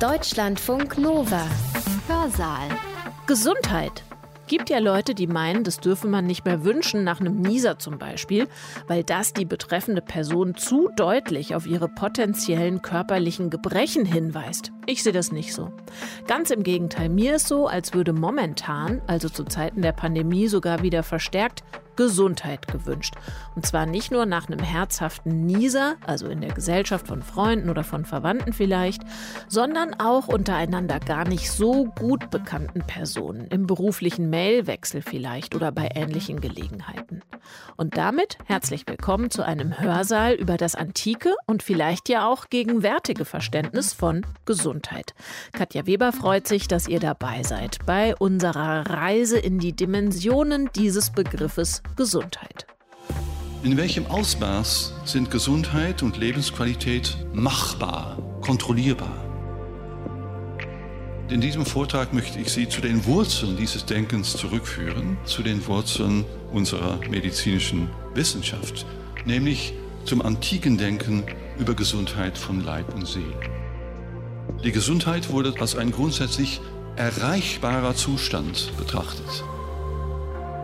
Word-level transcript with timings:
Deutschlandfunk 0.00 0.98
Nova. 0.98 1.46
Hörsaal. 2.08 2.68
Gesundheit. 3.28 4.02
Gibt 4.48 4.68
ja 4.68 4.78
Leute, 4.78 5.14
die 5.14 5.28
meinen, 5.28 5.62
das 5.62 5.78
dürfe 5.78 6.08
man 6.08 6.26
nicht 6.26 6.44
mehr 6.44 6.64
wünschen, 6.64 7.04
nach 7.04 7.20
einem 7.20 7.40
Nieser 7.40 7.78
zum 7.78 7.98
Beispiel, 7.98 8.48
weil 8.88 9.04
das 9.04 9.32
die 9.32 9.44
betreffende 9.44 10.02
Person 10.02 10.56
zu 10.56 10.90
deutlich 10.96 11.54
auf 11.54 11.66
ihre 11.66 11.88
potenziellen 11.88 12.82
körperlichen 12.82 13.50
Gebrechen 13.50 14.04
hinweist. 14.04 14.72
Ich 14.86 15.04
sehe 15.04 15.12
das 15.12 15.30
nicht 15.30 15.54
so. 15.54 15.72
Ganz 16.26 16.50
im 16.50 16.64
Gegenteil, 16.64 17.08
mir 17.08 17.36
ist 17.36 17.46
so, 17.46 17.68
als 17.68 17.94
würde 17.94 18.12
momentan, 18.12 19.00
also 19.06 19.28
zu 19.28 19.44
Zeiten 19.44 19.80
der 19.80 19.92
Pandemie 19.92 20.48
sogar 20.48 20.82
wieder 20.82 21.04
verstärkt, 21.04 21.62
Gesundheit 21.96 22.68
gewünscht. 22.68 23.14
Und 23.54 23.66
zwar 23.66 23.86
nicht 23.86 24.10
nur 24.10 24.26
nach 24.26 24.48
einem 24.48 24.60
herzhaften 24.60 25.46
Nieser, 25.46 25.96
also 26.06 26.28
in 26.28 26.40
der 26.40 26.52
Gesellschaft 26.52 27.08
von 27.08 27.22
Freunden 27.22 27.70
oder 27.70 27.84
von 27.84 28.04
Verwandten 28.04 28.52
vielleicht, 28.52 29.02
sondern 29.48 29.94
auch 30.00 30.28
untereinander 30.28 31.00
gar 31.00 31.26
nicht 31.28 31.50
so 31.50 31.86
gut 31.86 32.30
bekannten 32.30 32.80
Personen, 32.80 33.46
im 33.48 33.66
beruflichen 33.66 34.30
Mailwechsel 34.30 35.02
vielleicht 35.02 35.54
oder 35.54 35.72
bei 35.72 35.90
ähnlichen 35.94 36.40
Gelegenheiten. 36.40 37.22
Und 37.76 37.96
damit 37.96 38.38
herzlich 38.46 38.84
willkommen 38.86 39.30
zu 39.30 39.42
einem 39.42 39.78
Hörsaal 39.78 40.34
über 40.34 40.56
das 40.56 40.74
antike 40.74 41.34
und 41.46 41.62
vielleicht 41.62 42.08
ja 42.08 42.26
auch 42.26 42.48
gegenwärtige 42.48 43.24
Verständnis 43.24 43.92
von 43.92 44.24
Gesundheit. 44.44 45.14
Katja 45.52 45.86
Weber 45.86 46.12
freut 46.12 46.46
sich, 46.46 46.68
dass 46.68 46.88
ihr 46.88 47.00
dabei 47.00 47.42
seid 47.42 47.78
bei 47.86 48.14
unserer 48.16 48.88
Reise 48.88 49.38
in 49.38 49.58
die 49.58 49.74
Dimensionen 49.74 50.70
dieses 50.74 51.10
Begriffes 51.10 51.82
Gesundheit. 51.96 52.66
In 53.62 53.76
welchem 53.76 54.06
Ausmaß 54.06 54.92
sind 55.04 55.30
Gesundheit 55.30 56.02
und 56.02 56.18
Lebensqualität 56.18 57.16
machbar, 57.32 58.18
kontrollierbar? 58.42 59.24
In 61.30 61.40
diesem 61.40 61.64
Vortrag 61.64 62.12
möchte 62.12 62.38
ich 62.38 62.52
Sie 62.52 62.68
zu 62.68 62.82
den 62.82 63.06
Wurzeln 63.06 63.56
dieses 63.56 63.86
Denkens 63.86 64.36
zurückführen, 64.36 65.16
zu 65.24 65.42
den 65.42 65.66
Wurzeln 65.66 66.26
unserer 66.52 66.98
medizinischen 67.08 67.88
Wissenschaft, 68.12 68.84
nämlich 69.24 69.72
zum 70.04 70.20
antiken 70.20 70.76
Denken 70.76 71.24
über 71.58 71.74
Gesundheit 71.74 72.36
von 72.36 72.62
Leib 72.62 72.94
und 72.94 73.08
Seele. 73.08 73.40
Die 74.62 74.72
Gesundheit 74.72 75.30
wurde 75.30 75.54
als 75.58 75.76
ein 75.76 75.90
grundsätzlich 75.90 76.60
erreichbarer 76.96 77.94
Zustand 77.94 78.72
betrachtet. 78.76 79.44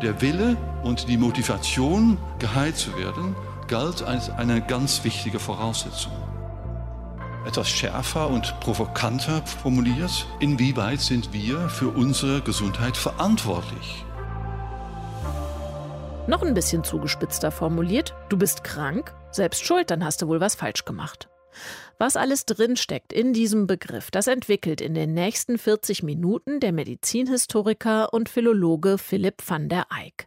Der 0.03 0.23
Wille 0.23 0.57
und 0.83 1.09
die 1.09 1.19
Motivation, 1.19 2.17
geheilt 2.39 2.77
zu 2.77 2.97
werden, 2.97 3.37
galt 3.69 4.03
als 4.03 4.31
eine 4.31 4.63
ganz 4.63 5.05
wichtige 5.05 5.39
Voraussetzung. 5.39 6.13
Etwas 7.47 7.69
schärfer 7.69 8.29
und 8.29 8.59
provokanter 8.61 9.45
formuliert, 9.45 10.27
inwieweit 10.41 11.01
sind 11.01 11.35
wir 11.35 11.69
für 11.69 11.89
unsere 11.89 12.41
Gesundheit 12.41 12.97
verantwortlich? 12.97 14.05
Noch 16.27 16.43
ein 16.43 16.55
bisschen 16.55 16.83
zugespitzter 16.83 17.51
formuliert, 17.51 18.15
du 18.31 18.39
bist 18.39 18.65
krank, 18.65 19.15
selbst 19.31 19.67
schuld, 19.67 19.91
dann 19.91 20.05
hast 20.05 20.23
du 20.23 20.29
wohl 20.29 20.41
was 20.41 20.55
falsch 20.55 20.85
gemacht. 20.87 21.29
Was 22.01 22.17
alles 22.17 22.47
drinsteckt 22.47 23.13
in 23.13 23.35
diesem 23.35 23.67
Begriff, 23.67 24.11
das 24.11 24.27
entwickelt 24.27 24.81
in 24.81 24.95
den 24.95 25.13
nächsten 25.13 25.59
40 25.59 26.03
Minuten 26.03 26.59
der 26.59 26.73
Medizinhistoriker 26.73 28.15
und 28.15 28.31
Philologe 28.31 28.97
Philipp 28.97 29.43
van 29.47 29.69
der 29.69 29.87
Eyck. 29.95 30.27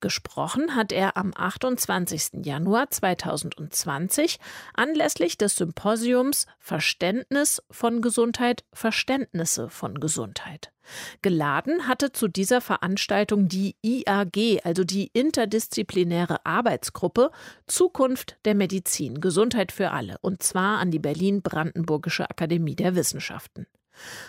Gesprochen 0.00 0.76
hat 0.76 0.92
er 0.92 1.16
am 1.16 1.32
28. 1.34 2.44
Januar 2.44 2.90
2020 2.90 4.38
anlässlich 4.74 5.38
des 5.38 5.56
Symposiums 5.56 6.46
Verständnis 6.58 7.62
von 7.70 8.02
Gesundheit, 8.02 8.64
Verständnisse 8.74 9.70
von 9.70 10.00
Gesundheit. 10.00 10.74
Geladen 11.22 11.88
hatte 11.88 12.12
zu 12.12 12.28
dieser 12.28 12.60
Veranstaltung 12.60 13.48
die 13.48 13.76
IAG, 13.82 14.60
also 14.64 14.84
die 14.84 15.10
interdisziplinäre 15.14 16.44
Arbeitsgruppe 16.44 17.30
Zukunft 17.66 18.36
der 18.44 18.54
Medizin, 18.54 19.20
Gesundheit 19.20 19.72
für 19.72 19.92
alle, 19.92 20.18
und 20.20 20.42
zwar 20.42 20.78
an 20.78 20.90
die 20.90 20.98
Berlin-Brandenburgische 21.14 22.28
Akademie 22.28 22.74
der 22.74 22.96
Wissenschaften. 22.96 23.66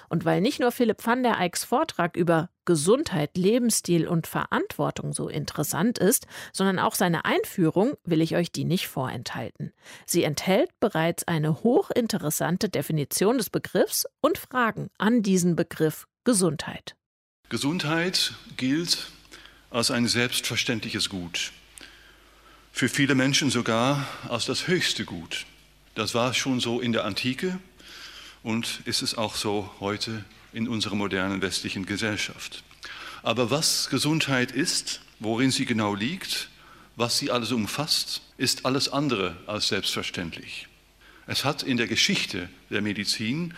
Und 0.10 0.26
weil 0.26 0.42
nicht 0.42 0.60
nur 0.60 0.72
Philipp 0.72 1.04
van 1.04 1.24
der 1.24 1.40
Eycks 1.40 1.64
Vortrag 1.64 2.16
über 2.16 2.52
Gesundheit, 2.66 3.36
Lebensstil 3.36 4.08
und 4.08 4.28
Verantwortung 4.28 5.12
so 5.12 5.28
interessant 5.28 5.98
ist, 5.98 6.28
sondern 6.54 6.78
auch 6.78 6.94
seine 6.94 7.26
Einführung, 7.26 7.96
will 8.04 8.22
ich 8.22 8.36
euch 8.36 8.52
die 8.52 8.64
nicht 8.64 8.88
vorenthalten. 8.88 9.74
Sie 10.06 10.24
enthält 10.24 10.70
bereits 10.80 11.28
eine 11.28 11.64
hochinteressante 11.64 12.70
Definition 12.70 13.40
des 13.40 13.50
Begriffs 13.50 14.06
und 14.22 14.38
Fragen 14.38 14.92
an 15.00 15.24
diesen 15.24 15.56
Begriff 15.56 16.06
Gesundheit. 16.24 16.96
Gesundheit 17.50 18.34
gilt 18.58 19.10
als 19.72 19.90
ein 19.90 20.08
selbstverständliches 20.08 21.10
Gut. 21.10 21.52
Für 22.72 22.88
viele 22.88 23.16
Menschen 23.16 23.50
sogar 23.50 24.06
als 24.30 24.46
das 24.46 24.68
höchste 24.68 25.06
Gut. 25.06 25.48
Das 25.96 26.14
war 26.14 26.34
schon 26.34 26.60
so 26.60 26.82
in 26.82 26.92
der 26.92 27.06
Antike 27.06 27.58
und 28.44 28.82
ist 28.84 29.02
es 29.02 29.16
auch 29.18 29.36
so 29.36 29.74
heute 29.80 30.26
in 30.52 30.68
unserer 30.68 30.96
modernen 30.96 31.42
westlichen 31.42 31.86
Gesellschaft. 31.86 32.64
Aber 33.24 33.50
was 33.50 33.90
Gesundheit 33.90 34.52
ist, 34.52 35.00
worin 35.20 35.52
sie 35.52 35.66
genau 35.66 35.96
liegt, 35.96 36.50
was 36.98 37.18
sie 37.18 37.32
alles 37.32 37.54
umfasst, 37.54 38.22
ist 38.38 38.66
alles 38.66 38.90
andere 38.90 39.38
als 39.48 39.70
selbstverständlich. 39.70 40.68
Es 41.28 41.46
hat 41.46 41.64
in 41.64 41.78
der 41.78 41.88
Geschichte 41.88 42.50
der 42.70 42.82
Medizin 42.82 43.54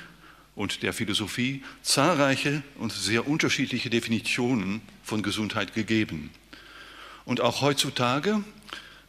und 0.55 0.83
der 0.83 0.93
Philosophie 0.93 1.63
zahlreiche 1.81 2.61
und 2.75 2.93
sehr 2.93 3.27
unterschiedliche 3.27 3.89
Definitionen 3.89 4.81
von 5.03 5.23
Gesundheit 5.23 5.73
gegeben. 5.73 6.29
Und 7.25 7.41
auch 7.41 7.61
heutzutage, 7.61 8.43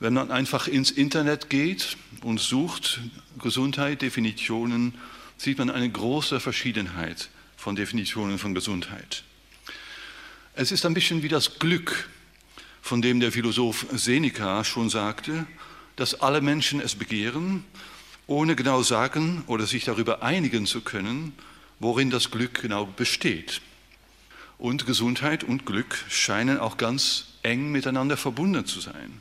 wenn 0.00 0.14
man 0.14 0.31
einfach 0.31 0.69
ins 0.69 0.91
Internet 0.91 1.50
geht 1.50 1.97
und 2.22 2.41
sucht 2.41 3.00
Gesundheit, 3.38 4.03
Definitionen, 4.03 4.94
sieht 5.36 5.59
man 5.59 5.70
eine 5.70 5.88
große 5.88 6.41
Verschiedenheit 6.41 7.31
von 7.56 7.76
Definitionen 7.76 8.38
von 8.38 8.54
Gesundheit. 8.54 9.25
Es 10.54 10.72
ist 10.72 10.86
ein 10.86 10.94
bisschen 10.94 11.22
wie 11.22 11.28
das 11.28 11.59
Glück, 11.59 12.09
von 12.82 13.03
dem 13.03 13.20
der 13.20 13.32
Philosoph 13.32 13.86
Seneca 13.92 14.64
schon 14.64 14.91
sagte, 14.91 15.47
dass 15.97 16.20
alle 16.20 16.41
Menschen 16.41 16.80
es 16.80 16.94
begehren 16.94 17.65
ohne 18.28 18.54
genau 18.54 18.82
sagen 18.82 19.42
oder 19.47 19.66
sich 19.66 19.84
darüber 19.84 20.22
einigen 20.22 20.66
zu 20.66 20.82
können, 20.82 21.32
worin 21.80 22.10
das 22.10 22.30
Glück 22.30 22.62
genau 22.62 22.84
besteht. 22.84 23.62
Und 24.59 24.86
Gesundheit 24.86 25.44
und 25.44 25.65
Glück 25.66 26.04
scheinen 26.09 26.59
auch 26.59 26.76
ganz 26.76 27.28
eng 27.42 27.72
miteinander 27.72 28.16
verbunden 28.16 28.66
zu 28.66 28.80
sein. 28.80 29.20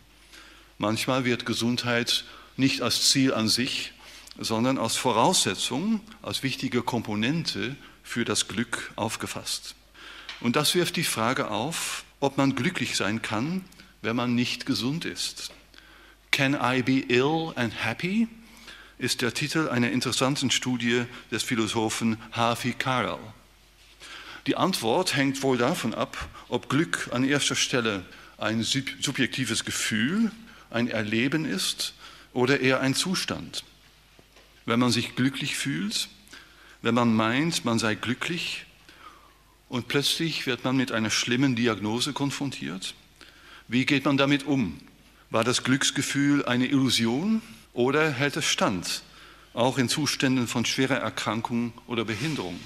Manchmal 0.77 1.25
wird 1.25 1.45
Gesundheit 1.45 2.23
nicht 2.55 2.81
als 2.81 3.09
Ziel 3.09 3.33
an 3.33 3.47
sich, 3.47 3.93
sondern 4.39 4.77
als 4.77 4.95
Voraussetzung, 4.95 6.01
als 6.21 6.43
wichtige 6.43 6.83
Komponente 6.83 7.75
für 8.03 8.25
das 8.25 8.47
Glück 8.47 8.91
aufgefasst. 8.95 9.75
Und 10.39 10.55
das 10.55 10.75
wirft 10.75 10.95
die 10.95 11.03
Frage 11.03 11.49
auf, 11.49 12.03
ob 12.19 12.37
man 12.37 12.55
glücklich 12.55 12.95
sein 12.95 13.21
kann, 13.21 13.65
wenn 14.01 14.15
man 14.15 14.35
nicht 14.35 14.65
gesund 14.65 15.05
ist. 15.05 15.51
Can 16.31 16.53
I 16.53 16.83
be 16.83 16.99
ill 17.11 17.53
and 17.55 17.73
happy? 17.83 18.27
ist 18.99 19.21
der 19.21 19.33
Titel 19.33 19.69
einer 19.69 19.91
interessanten 19.91 20.49
Studie 20.49 21.03
des 21.31 21.43
Philosophen 21.43 22.17
Harvey 22.31 22.73
Karel. 22.73 23.19
Die 24.47 24.55
Antwort 24.55 25.15
hängt 25.15 25.43
wohl 25.43 25.57
davon 25.57 25.93
ab, 25.93 26.17
ob 26.49 26.69
Glück 26.69 27.09
an 27.11 27.23
erster 27.23 27.55
Stelle 27.55 28.05
ein 28.37 28.63
subjektives 28.63 29.65
Gefühl, 29.65 30.31
ein 30.69 30.87
Erleben 30.87 31.45
ist 31.45 31.93
oder 32.33 32.59
eher 32.59 32.81
ein 32.81 32.95
Zustand. 32.95 33.63
Wenn 34.65 34.79
man 34.79 34.91
sich 34.91 35.15
glücklich 35.15 35.55
fühlt, 35.55 36.09
wenn 36.81 36.95
man 36.95 37.13
meint, 37.13 37.65
man 37.65 37.79
sei 37.79 37.95
glücklich 37.95 38.65
und 39.69 39.87
plötzlich 39.87 40.45
wird 40.45 40.63
man 40.63 40.77
mit 40.77 40.91
einer 40.91 41.09
schlimmen 41.09 41.55
Diagnose 41.55 42.13
konfrontiert, 42.13 42.93
wie 43.67 43.85
geht 43.85 44.05
man 44.05 44.17
damit 44.17 44.45
um? 44.45 44.79
War 45.29 45.43
das 45.43 45.63
Glücksgefühl 45.63 46.45
eine 46.45 46.67
Illusion 46.67 47.41
oder 47.73 48.11
hält 48.11 48.37
es 48.37 48.45
stand, 48.45 49.03
auch 49.53 49.77
in 49.77 49.89
Zuständen 49.89 50.47
von 50.47 50.65
schwerer 50.65 50.97
Erkrankung 50.97 51.73
oder 51.87 52.05
Behinderung? 52.05 52.59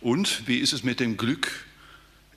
Und 0.00 0.46
wie 0.46 0.58
ist 0.58 0.72
es 0.72 0.82
mit 0.82 1.00
dem 1.00 1.16
Glück 1.16 1.50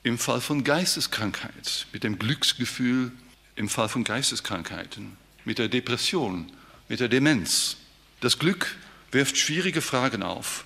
im 0.04 0.18
Fall 0.18 0.42
von 0.42 0.64
Geisteskrankheit, 0.64 1.88
mit 1.92 2.04
dem 2.04 2.20
Glücksgefühl 2.20 3.12
im 3.58 3.68
Fall 3.68 3.90
von 3.90 4.04
Geisteskrankheiten, 4.04 5.18
mit 5.44 5.60
der 5.60 5.68
Depression, 5.68 6.52
mit 6.88 7.00
der 7.00 7.10
Demenz? 7.10 7.78
Das 8.22 8.40
Glück 8.40 8.78
wirft 9.12 9.38
schwierige 9.38 9.82
Fragen 9.82 10.24
auf. 10.24 10.66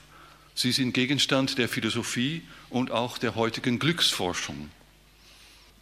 Sie 0.53 0.71
sind 0.71 0.93
Gegenstand 0.93 1.57
der 1.57 1.69
Philosophie 1.69 2.43
und 2.69 2.91
auch 2.91 3.17
der 3.17 3.35
heutigen 3.35 3.79
Glücksforschung. 3.79 4.69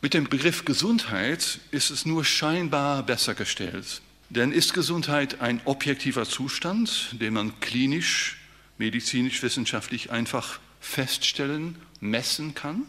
Mit 0.01 0.13
dem 0.13 0.29
Begriff 0.29 0.63
Gesundheit 0.63 1.59
ist 1.71 1.89
es 1.89 2.05
nur 2.05 2.23
scheinbar 2.23 3.03
besser 3.03 3.33
gestellt. 3.35 4.01
Denn 4.29 4.51
ist 4.51 4.73
Gesundheit 4.73 5.41
ein 5.41 5.59
objektiver 5.65 6.25
Zustand, 6.25 7.15
den 7.19 7.33
man 7.33 7.59
klinisch 7.59 8.37
medizinisch-wissenschaftlich 8.77 10.11
einfach 10.11 10.59
feststellen, 10.79 11.75
messen 11.99 12.53
kann, 12.53 12.85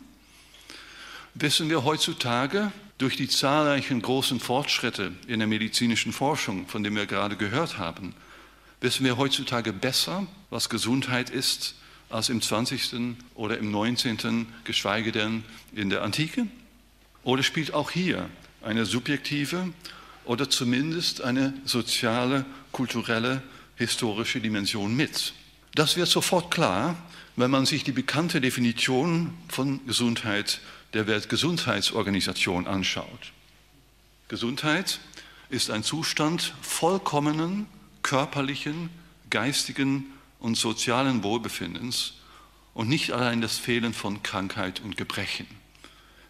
wissen 1.34 1.68
wir 1.70 1.84
heutzutage 1.84 2.70
durch 3.00 3.16
die 3.16 3.28
zahlreichen 3.28 4.02
großen 4.02 4.40
Fortschritte 4.40 5.12
in 5.26 5.38
der 5.38 5.48
medizinischen 5.48 6.12
Forschung, 6.12 6.68
von 6.68 6.84
denen 6.84 6.96
wir 6.96 7.06
gerade 7.06 7.34
gehört 7.34 7.78
haben, 7.78 8.14
wissen 8.82 9.06
wir 9.06 9.16
heutzutage 9.16 9.72
besser, 9.72 10.26
was 10.50 10.68
Gesundheit 10.68 11.30
ist, 11.30 11.76
als 12.10 12.28
im 12.28 12.42
20. 12.42 13.16
oder 13.34 13.56
im 13.56 13.70
19., 13.70 14.46
geschweige 14.64 15.12
denn 15.12 15.44
in 15.74 15.88
der 15.88 16.02
Antike? 16.02 16.46
Oder 17.22 17.42
spielt 17.42 17.72
auch 17.72 17.90
hier 17.90 18.28
eine 18.62 18.84
subjektive 18.84 19.72
oder 20.26 20.50
zumindest 20.50 21.22
eine 21.22 21.54
soziale, 21.64 22.44
kulturelle, 22.70 23.42
historische 23.76 24.40
Dimension 24.40 24.94
mit? 24.94 25.32
Das 25.74 25.96
wird 25.96 26.08
sofort 26.08 26.50
klar, 26.50 26.96
wenn 27.36 27.50
man 27.50 27.64
sich 27.64 27.82
die 27.82 27.92
bekannte 27.92 28.42
Definition 28.42 29.32
von 29.48 29.86
Gesundheit 29.86 30.60
der 30.94 31.06
Weltgesundheitsorganisation 31.06 32.66
anschaut. 32.66 33.32
Gesundheit 34.28 35.00
ist 35.48 35.70
ein 35.70 35.82
Zustand 35.82 36.54
vollkommenen 36.62 37.66
körperlichen, 38.02 38.90
geistigen 39.28 40.06
und 40.38 40.56
sozialen 40.56 41.22
Wohlbefindens 41.22 42.14
und 42.74 42.88
nicht 42.88 43.12
allein 43.12 43.40
das 43.40 43.58
Fehlen 43.58 43.92
von 43.92 44.22
Krankheit 44.22 44.80
und 44.80 44.96
Gebrechen. 44.96 45.46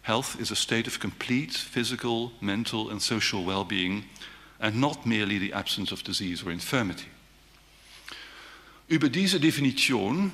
Health 0.03 0.35
is 0.39 0.51
a 0.51 0.55
state 0.55 0.87
of 0.87 0.99
complete 0.99 1.57
physical, 1.57 2.31
mental 2.41 2.89
and 2.89 3.01
social 3.01 3.45
well-being 3.45 4.03
and 4.59 4.77
not 4.77 5.05
merely 5.05 5.39
the 5.39 5.53
absence 5.53 5.93
of 5.93 6.03
disease 6.03 6.43
or 6.43 6.51
infirmity. 6.51 7.05
Über 8.87 9.09
diese 9.09 9.39
Definition 9.39 10.31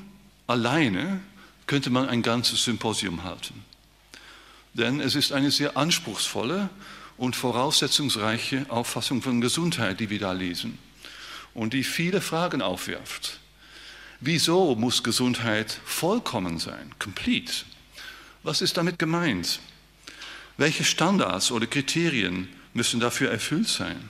alleine 0.47 1.21
könnte 1.67 1.89
man 1.89 2.07
ein 2.07 2.23
ganzes 2.23 2.63
Symposium 2.63 3.23
halten. 3.23 3.65
Denn 4.77 4.99
es 4.99 5.15
ist 5.15 5.31
eine 5.31 5.49
sehr 5.49 5.75
anspruchsvolle 5.75 6.69
und 7.17 7.35
voraussetzungsreiche 7.35 8.67
Auffassung 8.69 9.23
von 9.23 9.41
Gesundheit, 9.41 9.99
die 9.99 10.11
wir 10.11 10.19
da 10.19 10.33
lesen 10.33 10.77
und 11.55 11.73
die 11.73 11.83
viele 11.83 12.21
Fragen 12.21 12.61
aufwirft. 12.61 13.39
Wieso 14.19 14.75
muss 14.75 15.03
Gesundheit 15.03 15.79
vollkommen 15.83 16.59
sein, 16.59 16.91
complete? 16.99 17.65
Was 18.43 18.61
ist 18.61 18.77
damit 18.77 18.99
gemeint? 18.99 19.59
Welche 20.57 20.83
Standards 20.83 21.51
oder 21.51 21.65
Kriterien 21.65 22.47
müssen 22.73 22.99
dafür 22.99 23.31
erfüllt 23.31 23.67
sein? 23.67 24.09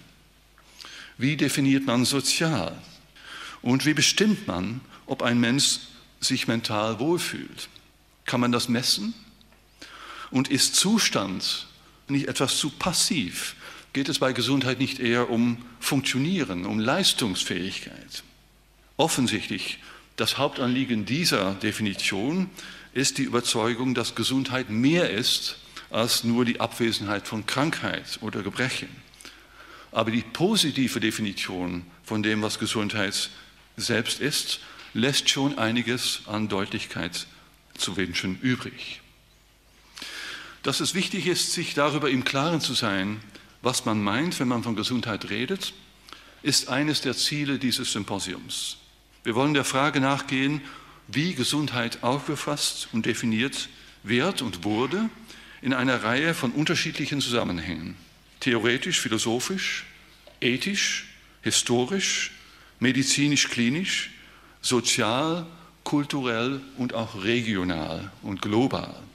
Wie 1.17 1.37
definiert 1.37 1.85
man 1.85 2.03
sozial? 2.03 2.77
Und 3.61 3.85
wie 3.85 3.93
bestimmt 3.93 4.47
man, 4.47 4.81
ob 5.05 5.23
ein 5.23 5.39
Mensch 5.39 5.79
sich 6.19 6.47
mental 6.47 6.99
wohlfühlt? 6.99 7.69
Kann 8.25 8.41
man 8.41 8.51
das 8.51 8.67
messen? 8.67 9.13
Und 10.31 10.49
ist 10.49 10.75
Zustand 10.75 11.67
nicht 12.07 12.27
etwas 12.27 12.57
zu 12.57 12.69
passiv? 12.69 13.55
Geht 13.93 14.09
es 14.09 14.19
bei 14.19 14.33
Gesundheit 14.33 14.79
nicht 14.79 14.99
eher 14.99 15.29
um 15.29 15.57
Funktionieren, 15.79 16.65
um 16.65 16.79
Leistungsfähigkeit? 16.79 18.23
Offensichtlich 18.97 19.79
das 20.17 20.37
Hauptanliegen 20.37 21.05
dieser 21.05 21.53
Definition 21.53 22.49
ist 22.93 23.19
die 23.19 23.23
Überzeugung, 23.23 23.93
dass 23.93 24.15
Gesundheit 24.15 24.69
mehr 24.69 25.11
ist 25.11 25.57
als 25.89 26.23
nur 26.23 26.43
die 26.43 26.59
Abwesenheit 26.59 27.27
von 27.27 27.45
Krankheit 27.45 28.17
oder 28.21 28.41
Gebrechen. 28.41 28.89
Aber 29.91 30.11
die 30.11 30.21
positive 30.21 30.99
Definition 30.99 31.85
von 32.03 32.23
dem, 32.23 32.41
was 32.41 32.59
Gesundheit 32.59 33.29
selbst 33.77 34.19
ist, 34.19 34.59
lässt 34.93 35.29
schon 35.29 35.57
einiges 35.57 36.21
an 36.25 36.49
Deutlichkeit 36.49 37.27
zu 37.77 37.95
wünschen 37.95 38.39
übrig. 38.41 39.01
Dass 40.67 40.81
es 40.81 40.95
wichtig 40.95 41.27
ist, 41.27 41.53
sich 41.53 41.75
darüber 41.75 42.09
im 42.09 42.25
Klaren 42.25 42.59
zu 42.59 42.73
sein, 42.73 43.21
was 43.61 43.85
man 43.85 44.03
meint, 44.03 44.37
wenn 44.37 44.49
man 44.49 44.63
von 44.63 44.75
Gesundheit 44.75 45.29
redet, 45.29 45.71
ist 46.43 46.67
eines 46.67 46.99
der 46.99 47.15
Ziele 47.15 47.57
dieses 47.57 47.93
Symposiums. 47.93 48.75
Wir 49.23 49.33
wollen 49.33 49.53
der 49.53 49.63
Frage 49.63 50.01
nachgehen, 50.01 50.59
wie 51.07 51.35
Gesundheit 51.35 52.03
aufgefasst 52.03 52.89
und 52.91 53.05
definiert 53.05 53.69
wird 54.03 54.41
und 54.41 54.65
wurde 54.65 55.09
in 55.61 55.71
einer 55.71 56.03
Reihe 56.03 56.33
von 56.33 56.51
unterschiedlichen 56.51 57.21
Zusammenhängen. 57.21 57.95
Theoretisch, 58.41 58.99
philosophisch, 58.99 59.85
ethisch, 60.41 61.07
historisch, 61.43 62.33
medizinisch-klinisch, 62.81 64.11
sozial, 64.61 65.47
kulturell 65.85 66.59
und 66.75 66.93
auch 66.93 67.23
regional 67.23 68.11
und 68.21 68.41
global. 68.41 69.06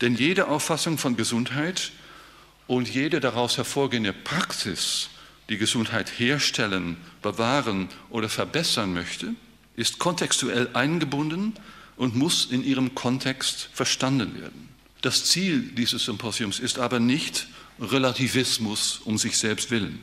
Denn 0.00 0.14
jede 0.14 0.48
Auffassung 0.48 0.98
von 0.98 1.16
Gesundheit 1.16 1.92
und 2.66 2.88
jede 2.88 3.20
daraus 3.20 3.56
hervorgehende 3.56 4.12
Praxis 4.12 5.10
die 5.48 5.58
Gesundheit 5.58 6.18
herstellen, 6.18 6.96
bewahren 7.22 7.88
oder 8.10 8.28
verbessern 8.28 8.94
möchte, 8.94 9.34
ist 9.76 9.98
kontextuell 9.98 10.70
eingebunden 10.72 11.54
und 11.96 12.16
muss 12.16 12.46
in 12.46 12.64
ihrem 12.64 12.94
Kontext 12.94 13.68
verstanden 13.72 14.40
werden. 14.40 14.68
Das 15.02 15.24
Ziel 15.26 15.60
dieses 15.60 16.06
Symposiums 16.06 16.58
ist 16.60 16.78
aber 16.78 16.98
nicht 16.98 17.46
Relativismus 17.78 19.00
um 19.04 19.18
sich 19.18 19.36
selbst 19.36 19.70
willen. 19.70 20.00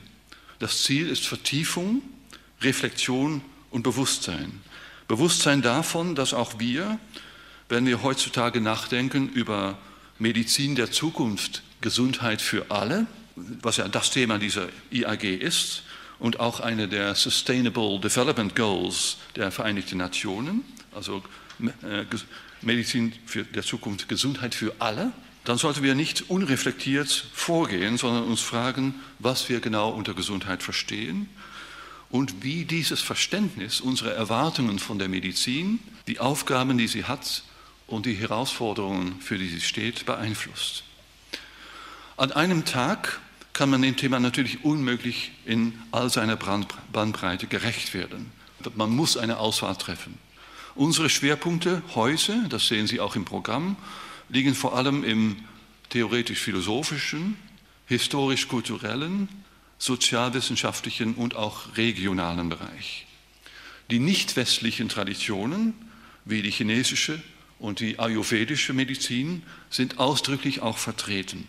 Das 0.60 0.84
Ziel 0.84 1.10
ist 1.10 1.26
Vertiefung, 1.26 2.04
Reflexion 2.62 3.42
und 3.72 3.82
Bewusstsein. 3.82 4.62
Bewusstsein 5.08 5.62
davon, 5.62 6.14
dass 6.14 6.34
auch 6.34 6.60
wir, 6.60 7.00
wenn 7.72 7.86
wir 7.86 8.04
heutzutage 8.04 8.60
nachdenken 8.60 9.30
über 9.30 9.78
Medizin 10.20 10.76
der 10.76 10.92
Zukunft, 10.92 11.64
Gesundheit 11.80 12.42
für 12.42 12.70
alle, 12.70 13.08
was 13.36 13.78
ja 13.78 13.88
das 13.88 14.12
Thema 14.12 14.38
dieser 14.40 14.68
IAG 14.92 15.24
ist 15.24 15.84
und 16.20 16.42
auch 16.42 16.60
eine 16.60 16.90
der 16.90 17.16
Sustainable 17.16 17.98
Development 18.02 18.58
Goals 18.58 19.16
der 19.38 19.52
Vereinigten 19.52 19.98
Nationen, 19.98 20.66
also 20.94 21.24
äh, 21.62 22.04
Medizin 22.62 23.14
für 23.26 23.46
der 23.46 23.64
Zukunft, 23.64 24.10
Gesundheit 24.10 24.54
für 24.54 24.76
alle, 24.80 25.14
dann 25.46 25.58
sollten 25.58 25.82
wir 25.82 25.96
nicht 25.96 26.30
unreflektiert 26.30 27.10
vorgehen, 27.34 27.98
sondern 27.98 28.26
uns 28.26 28.42
fragen, 28.42 28.96
was 29.20 29.48
wir 29.48 29.62
genau 29.62 29.92
unter 29.92 30.14
Gesundheit 30.14 30.62
verstehen 30.62 31.30
und 32.10 32.44
wie 32.44 32.66
dieses 32.66 33.00
Verständnis 33.00 33.80
unsere 33.80 34.14
Erwartungen 34.14 34.78
von 34.78 35.00
der 35.00 35.08
Medizin, 35.08 35.80
die 36.08 36.20
Aufgaben, 36.20 36.78
die 36.78 36.90
sie 36.90 37.06
hat 37.06 37.44
und 37.92 38.06
die 38.06 38.16
Herausforderungen, 38.16 39.20
für 39.22 39.38
die 39.38 39.50
sie 39.50 39.62
steht, 39.62 40.06
beeinflusst. 40.06 40.84
An 42.18 42.32
einem 42.32 42.66
Tag 42.66 43.20
kann 43.54 43.70
man 43.70 43.82
dem 43.82 43.98
Thema 43.98 44.20
natürlich 44.20 44.64
unmöglich 44.64 45.32
in 45.46 45.74
all 45.92 46.10
seiner 46.10 46.38
Bandbreite 46.38 47.48
gerecht 47.48 47.94
werden. 47.94 48.32
Man 48.76 48.92
muss 48.92 49.18
eine 49.18 49.38
Auswahl 49.38 49.76
treffen. 49.76 50.18
Unsere 50.76 51.10
Schwerpunkte 51.10 51.82
heute, 51.96 52.48
das 52.48 52.68
sehen 52.68 52.88
Sie 52.88 53.00
auch 53.00 53.16
im 53.16 53.26
Programm, 53.26 53.76
liegen 54.30 54.56
vor 54.56 54.78
allem 54.78 55.04
im 55.04 55.38
theoretisch-philosophischen, 55.90 57.38
historisch-kulturellen, 57.88 59.28
sozialwissenschaftlichen 59.80 61.16
und 61.16 61.36
auch 61.36 61.76
regionalen 61.76 62.48
Bereich. 62.48 63.06
Die 63.90 64.00
nicht 64.00 64.38
westlichen 64.38 64.88
Traditionen, 64.88 65.74
wie 66.24 66.42
die 66.42 66.52
chinesische 66.52 67.22
und 67.62 67.80
die 67.80 68.00
ayurvedische 68.00 68.74
Medizin, 68.74 69.44
sind 69.70 70.00
ausdrücklich 70.00 70.62
auch 70.62 70.78
vertreten. 70.78 71.48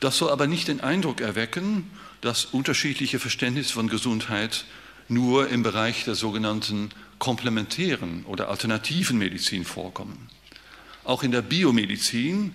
Das 0.00 0.18
soll 0.18 0.30
aber 0.30 0.46
nicht 0.46 0.68
den 0.68 0.80
Eindruck 0.80 1.20
erwecken, 1.20 1.90
dass 2.20 2.44
unterschiedliche 2.44 3.18
Verständnisse 3.18 3.72
von 3.72 3.88
Gesundheit 3.88 4.64
nur 5.08 5.48
im 5.48 5.62
Bereich 5.62 6.04
der 6.04 6.16
sogenannten 6.16 6.90
komplementären 7.18 8.24
oder 8.24 8.48
alternativen 8.48 9.16
Medizin 9.16 9.64
vorkommen. 9.64 10.28
Auch 11.04 11.22
in 11.22 11.30
der 11.30 11.42
Biomedizin, 11.42 12.54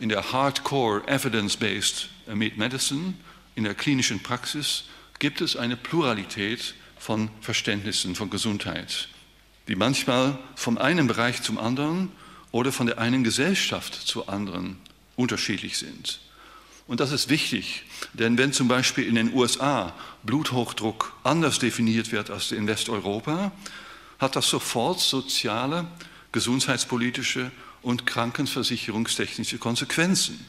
in 0.00 0.08
der 0.08 0.32
Hardcore 0.32 1.06
Evidence-Based 1.06 2.08
Medicine, 2.56 3.14
in 3.54 3.64
der 3.64 3.74
klinischen 3.74 4.20
Praxis 4.20 4.84
gibt 5.20 5.40
es 5.40 5.56
eine 5.56 5.76
Pluralität 5.76 6.74
von 6.98 7.30
Verständnissen 7.40 8.16
von 8.16 8.28
Gesundheit, 8.28 9.08
die 9.68 9.76
manchmal 9.76 10.38
vom 10.54 10.78
einen 10.78 11.06
Bereich 11.06 11.42
zum 11.42 11.58
anderen 11.58 12.10
oder 12.50 12.72
von 12.72 12.86
der 12.86 12.98
einen 12.98 13.24
Gesellschaft 13.24 13.94
zur 13.94 14.28
anderen 14.28 14.78
unterschiedlich 15.16 15.78
sind. 15.78 16.20
Und 16.86 17.00
das 17.00 17.12
ist 17.12 17.28
wichtig, 17.28 17.84
denn 18.12 18.36
wenn 18.38 18.52
zum 18.52 18.68
Beispiel 18.68 19.06
in 19.06 19.14
den 19.14 19.32
USA 19.32 19.94
Bluthochdruck 20.24 21.14
anders 21.22 21.58
definiert 21.58 22.12
wird 22.12 22.30
als 22.30 22.52
in 22.52 22.66
Westeuropa, 22.66 23.52
hat 24.18 24.36
das 24.36 24.48
sofort 24.48 25.00
soziale, 25.00 25.86
gesundheitspolitische 26.32 27.50
und 27.82 28.06
krankenversicherungstechnische 28.06 29.58
Konsequenzen. 29.58 30.44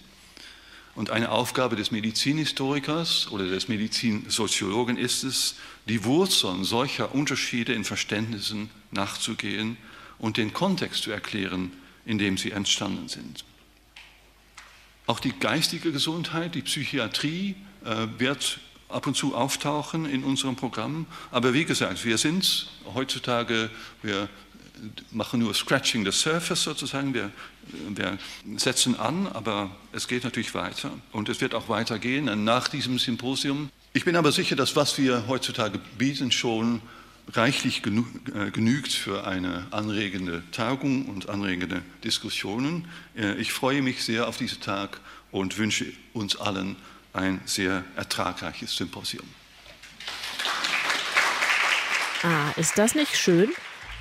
Und 0.96 1.10
eine 1.10 1.32
Aufgabe 1.32 1.76
des 1.76 1.90
Medizinhistorikers 1.90 3.32
oder 3.32 3.48
des 3.48 3.68
Medizinsoziologen 3.68 4.98
ist 4.98 5.24
es, 5.24 5.56
die 5.88 6.04
Wurzeln 6.04 6.64
solcher 6.64 7.16
Unterschiede 7.16 7.74
in 7.74 7.84
Verständnissen 7.84 8.70
nachzugehen 8.92 9.78
und 10.20 10.38
den 10.38 10.54
Kontext 10.54 11.04
zu 11.04 11.12
erklären, 11.12 11.72
in 12.06 12.20
dem 12.20 12.38
sie 12.38 12.52
entstanden 12.52 13.10
sind. 13.10 13.44
Auch 15.08 15.20
die 15.20 15.34
geistige 15.38 15.92
Gesundheit, 15.92 16.56
die 16.56 16.62
Psychiatrie 16.62 17.56
äh, 17.84 18.08
wird 18.20 18.60
ab 18.88 19.08
und 19.08 19.18
zu 19.18 19.36
auftauchen 19.36 20.06
in 20.06 20.24
unserem 20.24 20.56
Programm. 20.56 21.08
Aber 21.32 21.54
wie 21.54 21.66
gesagt, 21.66 22.06
wir 22.06 22.18
sind 22.18 22.70
heutzutage, 22.94 23.70
wir 24.02 24.30
machen 25.12 25.40
nur 25.40 25.54
Scratching 25.54 26.06
the 26.06 26.12
Surface 26.12 26.64
sozusagen, 26.64 27.14
wir, 27.14 27.32
wir 27.90 28.18
setzen 28.58 29.00
an, 29.00 29.28
aber 29.28 29.72
es 29.92 30.08
geht 30.08 30.24
natürlich 30.24 30.54
weiter 30.54 30.92
und 31.12 31.30
es 31.30 31.42
wird 31.42 31.56
auch 31.56 31.70
weitergehen 31.70 32.44
nach 32.44 32.68
diesem 32.68 33.00
Symposium. 33.00 33.70
Ich 33.94 34.06
bin 34.06 34.16
aber 34.16 34.32
sicher, 34.32 34.56
dass 34.56 34.76
was 34.76 34.98
wir 34.98 35.28
heutzutage 35.28 35.80
bieten 35.98 36.32
schon 36.32 36.82
reichlich 37.32 37.82
äh, 37.86 38.52
genügt 38.52 38.92
für 38.92 39.26
eine 39.26 39.68
anregende 39.72 40.44
Tagung 40.52 41.06
und 41.06 41.30
anregende 41.30 41.82
Diskussionen. 42.04 42.88
Äh, 43.16 43.36
ich 43.36 43.54
freue 43.54 43.82
mich 43.82 44.04
sehr 44.04 44.28
auf 44.28 44.38
diesen 44.38 44.62
Tag 44.62 45.00
und 45.32 45.58
wünsche 45.58 45.86
uns 46.14 46.36
allen 46.36 46.76
ein 47.14 47.42
sehr 47.46 47.84
ertragreiches 47.96 48.76
Symposium. 48.76 49.28
Ah, 52.24 52.52
ist 52.56 52.78
das 52.78 52.96
nicht 52.96 53.16
schön? 53.16 53.52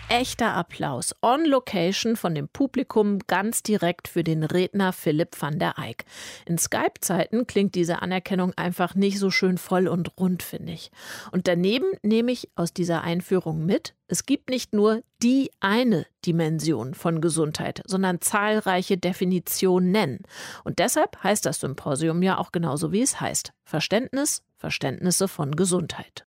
Echter 0.09 0.55
Applaus 0.55 1.15
on 1.23 1.45
location 1.45 2.17
von 2.17 2.35
dem 2.35 2.49
Publikum 2.49 3.21
ganz 3.27 3.63
direkt 3.63 4.09
für 4.09 4.23
den 4.23 4.45
Redner 4.45 4.93
Philipp 4.93 5.41
van 5.41 5.59
der 5.59 5.79
Eyck. 5.79 6.05
In 6.45 6.59
Skype-Zeiten 6.59 7.47
klingt 7.47 7.75
diese 7.75 8.03
Anerkennung 8.03 8.53
einfach 8.57 8.95
nicht 8.95 9.19
so 9.19 9.31
schön 9.31 9.57
voll 9.57 9.89
und 9.89 10.19
rund, 10.19 10.43
finde 10.43 10.73
ich. 10.73 10.91
Und 11.31 11.49
daneben 11.49 11.87
nehme 12.03 12.31
ich 12.33 12.51
aus 12.57 12.75
dieser 12.75 13.03
Einführung 13.03 13.65
mit, 13.65 13.95
es 14.07 14.27
gibt 14.27 14.51
nicht 14.51 14.75
nur 14.75 15.03
die 15.23 15.51
eine 15.61 16.07
Dimension 16.27 16.93
von 16.93 17.21
Gesundheit, 17.23 17.83
sondern 17.87 18.21
zahlreiche 18.21 18.99
Definitionen. 18.99 20.19
Und 20.65 20.79
deshalb 20.79 21.23
heißt 21.23 21.47
das 21.47 21.61
Symposium 21.61 22.23
ja 22.23 22.37
auch 22.37 22.53
genauso, 22.53 22.93
wie 22.93 23.03
es 23.03 23.21
heißt. 23.21 23.53
Verständnis, 23.65 24.43
Verständnisse 24.59 25.29
von 25.29 25.57
Gesundheit. 25.57 26.27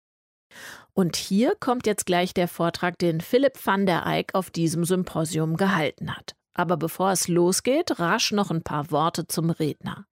Und 0.94 1.16
hier 1.16 1.56
kommt 1.60 1.88
jetzt 1.88 2.06
gleich 2.06 2.34
der 2.34 2.48
Vortrag, 2.48 2.98
den 3.00 3.22
Philipp 3.22 3.66
van 3.66 3.86
der 3.86 4.06
Eyck 4.06 4.36
auf 4.36 4.50
diesem 4.50 4.84
Symposium 4.84 5.58
gehalten 5.58 6.16
hat. 6.16 6.36
Aber 6.54 6.78
bevor 6.78 7.12
es 7.12 7.28
losgeht, 7.28 8.00
rasch 8.00 8.32
noch 8.32 8.52
ein 8.52 8.64
paar 8.64 8.92
Worte 8.92 9.28
zum 9.28 9.50
Redner. 9.50 10.06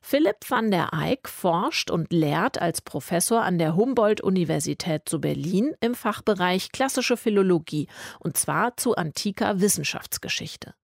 Philipp 0.00 0.38
van 0.48 0.70
der 0.70 0.90
Eyck 0.92 1.28
forscht 1.28 1.90
und 1.90 2.12
lehrt 2.12 2.60
als 2.60 2.80
Professor 2.80 3.42
an 3.42 3.58
der 3.58 3.76
Humboldt-Universität 3.76 5.02
zu 5.08 5.20
Berlin 5.20 5.74
im 5.80 5.94
Fachbereich 5.94 6.72
Klassische 6.72 7.16
Philologie 7.16 7.88
und 8.20 8.36
zwar 8.36 8.76
zu 8.76 8.94
antiker 8.94 9.60
Wissenschaftsgeschichte. 9.60 10.74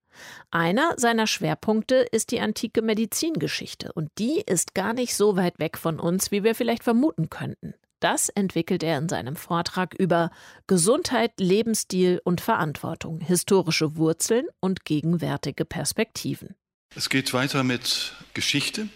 Einer 0.50 0.94
seiner 0.96 1.26
Schwerpunkte 1.26 1.96
ist 1.96 2.30
die 2.30 2.40
antike 2.40 2.82
Medizingeschichte 2.82 3.92
und 3.92 4.10
die 4.18 4.42
ist 4.46 4.74
gar 4.74 4.92
nicht 4.92 5.14
so 5.14 5.36
weit 5.36 5.58
weg 5.58 5.76
von 5.76 5.98
uns, 5.98 6.30
wie 6.30 6.44
wir 6.44 6.54
vielleicht 6.54 6.84
vermuten 6.84 7.30
könnten. 7.30 7.74
Das 8.04 8.28
entwickelt 8.28 8.82
er 8.82 8.98
in 8.98 9.08
seinem 9.08 9.34
Vortrag 9.34 9.94
über 9.94 10.30
Gesundheit, 10.66 11.32
Lebensstil 11.40 12.20
und 12.22 12.42
Verantwortung, 12.42 13.22
historische 13.22 13.96
Wurzeln 13.96 14.44
und 14.60 14.84
gegenwärtige 14.84 15.64
Perspektiven. 15.64 16.54
Es 16.94 17.08
geht 17.08 17.32
weiter 17.32 17.64
mit 17.64 18.12
Geschichte, 18.34 18.90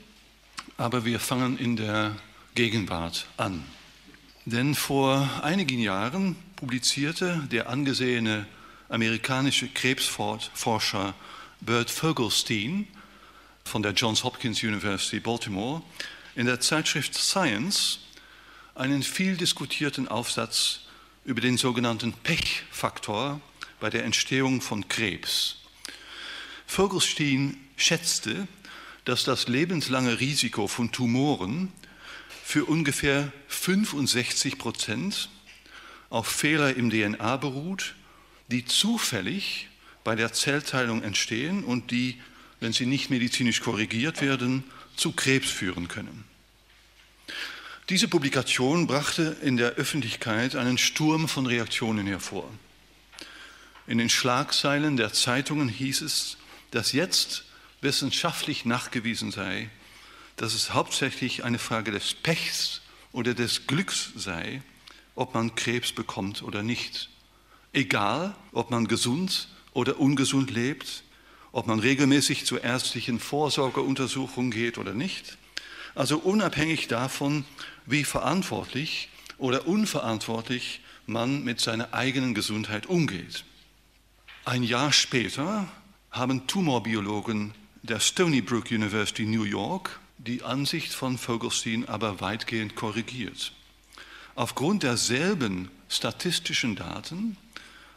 aber 0.76 1.06
wir 1.06 1.20
fangen 1.20 1.56
in 1.56 1.76
der 1.76 2.16
Gegenwart 2.54 3.24
an. 3.38 3.64
Denn 4.44 4.74
vor 4.74 5.26
einigen 5.42 5.78
Jahren 5.78 6.36
publizierte 6.56 7.40
der 7.50 7.70
angesehene 7.70 8.44
amerikanische 8.90 9.68
Krebsforscher 9.68 11.14
Bert 11.62 11.90
Vogelstein 11.90 12.86
von 13.64 13.82
der 13.82 13.92
Johns 13.92 14.22
Hopkins 14.22 14.62
University 14.62 15.18
Baltimore 15.18 15.80
in 16.34 16.44
der 16.44 16.60
Zeitschrift 16.60 17.14
Science 17.14 18.00
einen 18.78 19.02
viel 19.02 19.36
diskutierten 19.36 20.08
Aufsatz 20.08 20.80
über 21.24 21.40
den 21.40 21.56
sogenannten 21.56 22.12
Pechfaktor 22.12 23.40
bei 23.80 23.90
der 23.90 24.04
Entstehung 24.04 24.60
von 24.60 24.88
Krebs. 24.88 25.56
Vogelstein 26.66 27.56
schätzte, 27.76 28.46
dass 29.04 29.24
das 29.24 29.48
lebenslange 29.48 30.20
Risiko 30.20 30.68
von 30.68 30.92
Tumoren 30.92 31.72
für 32.44 32.64
ungefähr 32.66 33.32
65 33.48 34.58
Prozent 34.58 35.28
auf 36.08 36.28
Fehler 36.28 36.76
im 36.76 36.90
DNA 36.90 37.36
beruht, 37.36 37.94
die 38.46 38.64
zufällig 38.64 39.68
bei 40.04 40.14
der 40.14 40.32
Zellteilung 40.32 41.02
entstehen 41.02 41.64
und 41.64 41.90
die, 41.90 42.20
wenn 42.60 42.72
sie 42.72 42.86
nicht 42.86 43.10
medizinisch 43.10 43.60
korrigiert 43.60 44.22
werden, 44.22 44.64
zu 44.96 45.12
Krebs 45.12 45.50
führen 45.50 45.88
können. 45.88 46.24
Diese 47.88 48.06
Publikation 48.06 48.86
brachte 48.86 49.38
in 49.40 49.56
der 49.56 49.70
Öffentlichkeit 49.76 50.56
einen 50.56 50.76
Sturm 50.76 51.26
von 51.26 51.46
Reaktionen 51.46 52.06
hervor. 52.06 52.46
In 53.86 53.96
den 53.96 54.10
Schlagzeilen 54.10 54.98
der 54.98 55.14
Zeitungen 55.14 55.70
hieß 55.70 56.02
es, 56.02 56.36
dass 56.70 56.92
jetzt 56.92 57.44
wissenschaftlich 57.80 58.66
nachgewiesen 58.66 59.30
sei, 59.30 59.70
dass 60.36 60.52
es 60.52 60.74
hauptsächlich 60.74 61.44
eine 61.44 61.58
Frage 61.58 61.90
des 61.90 62.12
Pechs 62.12 62.82
oder 63.12 63.32
des 63.32 63.66
Glücks 63.66 64.10
sei, 64.14 64.62
ob 65.14 65.32
man 65.32 65.54
Krebs 65.54 65.92
bekommt 65.92 66.42
oder 66.42 66.62
nicht. 66.62 67.08
Egal, 67.72 68.34
ob 68.52 68.70
man 68.70 68.86
gesund 68.86 69.48
oder 69.72 69.98
ungesund 69.98 70.50
lebt, 70.50 71.04
ob 71.52 71.66
man 71.66 71.78
regelmäßig 71.78 72.44
zur 72.44 72.62
ärztlichen 72.62 73.18
Vorsorgeuntersuchung 73.18 74.50
geht 74.50 74.76
oder 74.76 74.92
nicht. 74.92 75.38
Also 75.98 76.18
unabhängig 76.18 76.86
davon, 76.86 77.44
wie 77.84 78.04
verantwortlich 78.04 79.08
oder 79.36 79.66
unverantwortlich 79.66 80.80
man 81.06 81.42
mit 81.42 81.60
seiner 81.60 81.92
eigenen 81.92 82.34
Gesundheit 82.34 82.86
umgeht. 82.86 83.42
Ein 84.44 84.62
Jahr 84.62 84.92
später 84.92 85.66
haben 86.12 86.46
Tumorbiologen 86.46 87.52
der 87.82 87.98
Stony 87.98 88.42
Brook 88.42 88.70
University 88.70 89.26
New 89.26 89.42
York 89.42 89.98
die 90.18 90.44
Ansicht 90.44 90.92
von 90.92 91.18
Vogelstein 91.18 91.88
aber 91.88 92.20
weitgehend 92.20 92.76
korrigiert. 92.76 93.52
Aufgrund 94.36 94.84
derselben 94.84 95.68
statistischen 95.88 96.76
Daten 96.76 97.36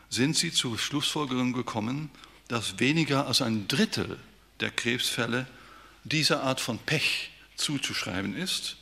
sind 0.09 0.35
sie 0.35 0.51
zur 0.51 0.79
Schlussfolgerung 0.79 1.53
gekommen, 1.53 2.09
dass 2.47 2.79
weniger 2.79 3.27
als 3.27 3.43
ein 3.43 3.67
Drittel 3.67 4.17
der 4.59 4.71
Krebsfälle 4.71 5.45
dieser 6.03 6.41
Art 6.41 6.61
von 6.61 6.79
Pech 6.79 7.30
zuzuschreiben 7.61 8.35
ist 8.35 8.77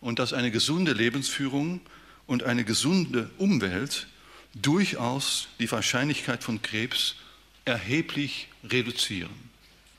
und 0.00 0.18
dass 0.18 0.32
eine 0.32 0.50
gesunde 0.50 0.92
Lebensführung 0.92 1.80
und 2.26 2.42
eine 2.42 2.64
gesunde 2.64 3.30
Umwelt 3.38 4.06
durchaus 4.54 5.48
die 5.58 5.70
Wahrscheinlichkeit 5.70 6.42
von 6.42 6.62
Krebs 6.62 7.16
erheblich 7.64 8.48
reduzieren. 8.64 9.46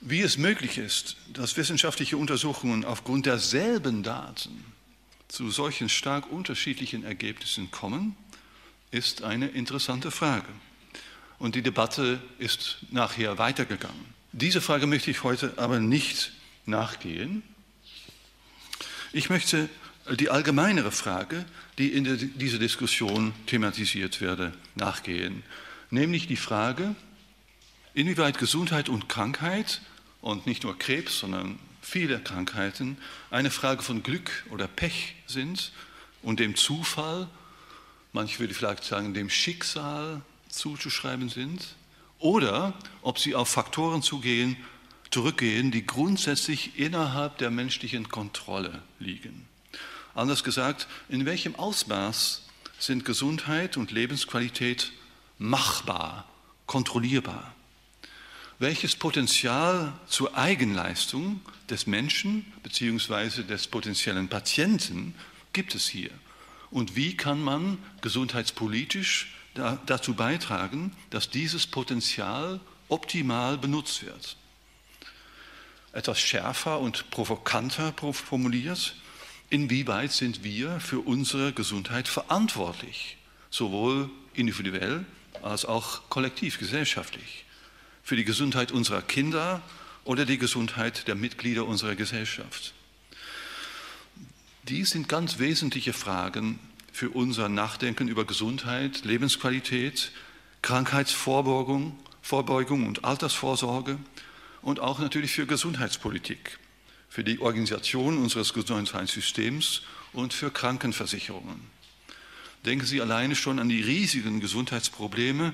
Wie 0.01 0.21
es 0.21 0.37
möglich 0.37 0.77
ist, 0.77 1.17
dass 1.33 1.57
wissenschaftliche 1.57 2.17
Untersuchungen 2.17 2.85
aufgrund 2.85 3.25
derselben 3.25 4.03
Daten 4.03 4.63
zu 5.27 5.49
solchen 5.51 5.89
stark 5.89 6.31
unterschiedlichen 6.31 7.03
Ergebnissen 7.03 7.71
kommen, 7.71 8.15
ist 8.91 9.23
eine 9.23 9.47
interessante 9.49 10.11
Frage. 10.11 10.47
Und 11.39 11.55
die 11.55 11.61
Debatte 11.61 12.21
ist 12.39 12.77
nachher 12.89 13.37
weitergegangen. 13.37 14.05
Diese 14.31 14.61
Frage 14.61 14.87
möchte 14.87 15.11
ich 15.11 15.23
heute 15.23 15.53
aber 15.57 15.79
nicht 15.79 16.31
nachgehen. 16.65 17.43
Ich 19.13 19.29
möchte 19.29 19.69
die 20.19 20.29
allgemeinere 20.29 20.91
Frage, 20.91 21.45
die 21.77 21.93
in 21.93 22.33
dieser 22.35 22.59
Diskussion 22.59 23.33
thematisiert 23.45 24.21
werde, 24.21 24.53
nachgehen. 24.75 25.43
Nämlich 25.89 26.27
die 26.27 26.37
Frage, 26.37 26.95
inwieweit 27.93 28.37
Gesundheit 28.37 28.89
und 28.89 29.09
Krankheit 29.09 29.81
und 30.21 30.45
nicht 30.45 30.63
nur 30.63 30.77
Krebs, 30.77 31.19
sondern 31.19 31.59
viele 31.81 32.19
Krankheiten 32.19 32.97
eine 33.31 33.49
Frage 33.49 33.81
von 33.81 34.03
Glück 34.03 34.45
oder 34.49 34.67
Pech 34.67 35.15
sind 35.25 35.71
und 36.21 36.39
dem 36.39 36.55
Zufall, 36.55 37.27
manche 38.11 38.39
würde 38.39 38.53
vielleicht 38.53 38.83
sagen 38.83 39.13
dem 39.13 39.29
Schicksal 39.29 40.21
zuzuschreiben 40.49 41.29
sind, 41.29 41.75
oder 42.19 42.73
ob 43.01 43.19
sie 43.19 43.35
auf 43.35 43.47
Faktoren 43.47 44.01
zugehen, 44.01 44.57
zurückgehen, 45.11 45.71
die 45.71 45.85
grundsätzlich 45.85 46.79
innerhalb 46.79 47.37
der 47.37 47.49
menschlichen 47.49 48.09
Kontrolle 48.09 48.81
liegen. 48.99 49.47
Anders 50.15 50.43
gesagt, 50.43 50.87
in 51.09 51.25
welchem 51.25 51.55
Ausmaß 51.55 52.43
sind 52.79 53.05
Gesundheit 53.05 53.77
und 53.77 53.91
Lebensqualität 53.91 54.91
machbar, 55.37 56.27
kontrollierbar? 56.65 57.53
welches 58.59 58.95
Potenzial 58.95 59.93
zur 60.07 60.35
Eigenleistung 60.35 61.41
des 61.69 61.85
Menschen 61.85 62.45
bzw. 62.63 63.43
des 63.43 63.67
potenziellen 63.67 64.29
Patienten 64.29 65.13
gibt 65.53 65.75
es 65.75 65.87
hier? 65.87 66.09
Und 66.71 66.95
wie 66.95 67.15
kann 67.15 67.41
man 67.41 67.77
gesundheitspolitisch 68.01 69.33
dazu 69.85 70.13
beitragen, 70.13 70.95
dass 71.09 71.29
dieses 71.29 71.67
Potenzial 71.67 72.59
optimal 72.89 73.57
benutzt 73.57 74.03
wird? 74.05 74.37
Etwas 75.93 76.19
schärfer 76.19 76.79
und 76.79 77.09
provokanter 77.11 77.93
formuliert, 78.13 78.95
inwieweit 79.49 80.11
sind 80.11 80.43
wir 80.43 80.79
für 80.79 80.99
unsere 80.99 81.53
Gesundheit 81.53 82.07
verantwortlich, 82.07 83.17
sowohl 83.49 84.09
individuell 84.33 85.05
als 85.41 85.65
auch 85.65 86.09
kollektiv 86.09 86.59
gesellschaftlich? 86.59 87.45
für 88.07 88.15
die 88.15 88.23
Gesundheit 88.23 88.71
unserer 88.71 89.01
Kinder 89.01 89.61
oder 90.05 90.25
die 90.25 90.37
Gesundheit 90.37 91.09
der 91.09 91.15
Mitglieder 91.15 91.65
unserer 91.65 91.95
Gesellschaft. 91.95 92.73
Dies 94.63 94.91
sind 94.91 95.09
ganz 95.09 95.39
wesentliche 95.39 95.91
Fragen 95.91 96.57
für 96.93 97.09
unser 97.09 97.49
Nachdenken 97.49 98.07
über 98.07 98.23
Gesundheit, 98.23 99.03
Lebensqualität, 99.03 100.13
Krankheitsvorbeugung 100.61 101.99
Vorbeugung 102.21 102.87
und 102.87 103.03
Altersvorsorge 103.03 103.97
und 104.61 104.79
auch 104.79 104.99
natürlich 104.99 105.31
für 105.31 105.45
Gesundheitspolitik, 105.45 106.59
für 107.09 107.23
die 107.23 107.39
Organisation 107.39 108.17
unseres 108.17 108.53
Gesundheitssystems 108.53 109.81
und 110.13 110.33
für 110.33 110.51
Krankenversicherungen. 110.51 111.77
Denken 112.65 112.85
Sie 112.85 113.01
alleine 113.01 113.35
schon 113.35 113.59
an 113.59 113.69
die 113.69 113.81
riesigen 113.81 114.41
Gesundheitsprobleme, 114.41 115.53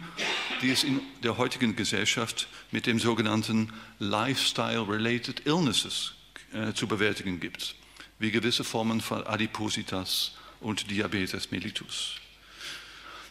die 0.61 0.71
es 0.71 0.83
in 0.83 1.01
der 1.21 1.37
heutigen 1.37 1.75
Gesellschaft 1.75 2.47
mit 2.71 2.87
dem 2.87 2.99
sogenannten 2.99 3.71
Lifestyle-Related 3.99 5.45
Illnesses 5.45 6.13
äh, 6.53 6.73
zu 6.73 6.87
bewältigen 6.87 7.39
gibt, 7.39 7.75
wie 8.19 8.31
gewisse 8.31 8.63
Formen 8.63 9.01
von 9.01 9.27
Adipositas 9.27 10.31
und 10.59 10.89
Diabetes 10.89 11.51
mellitus. 11.51 12.15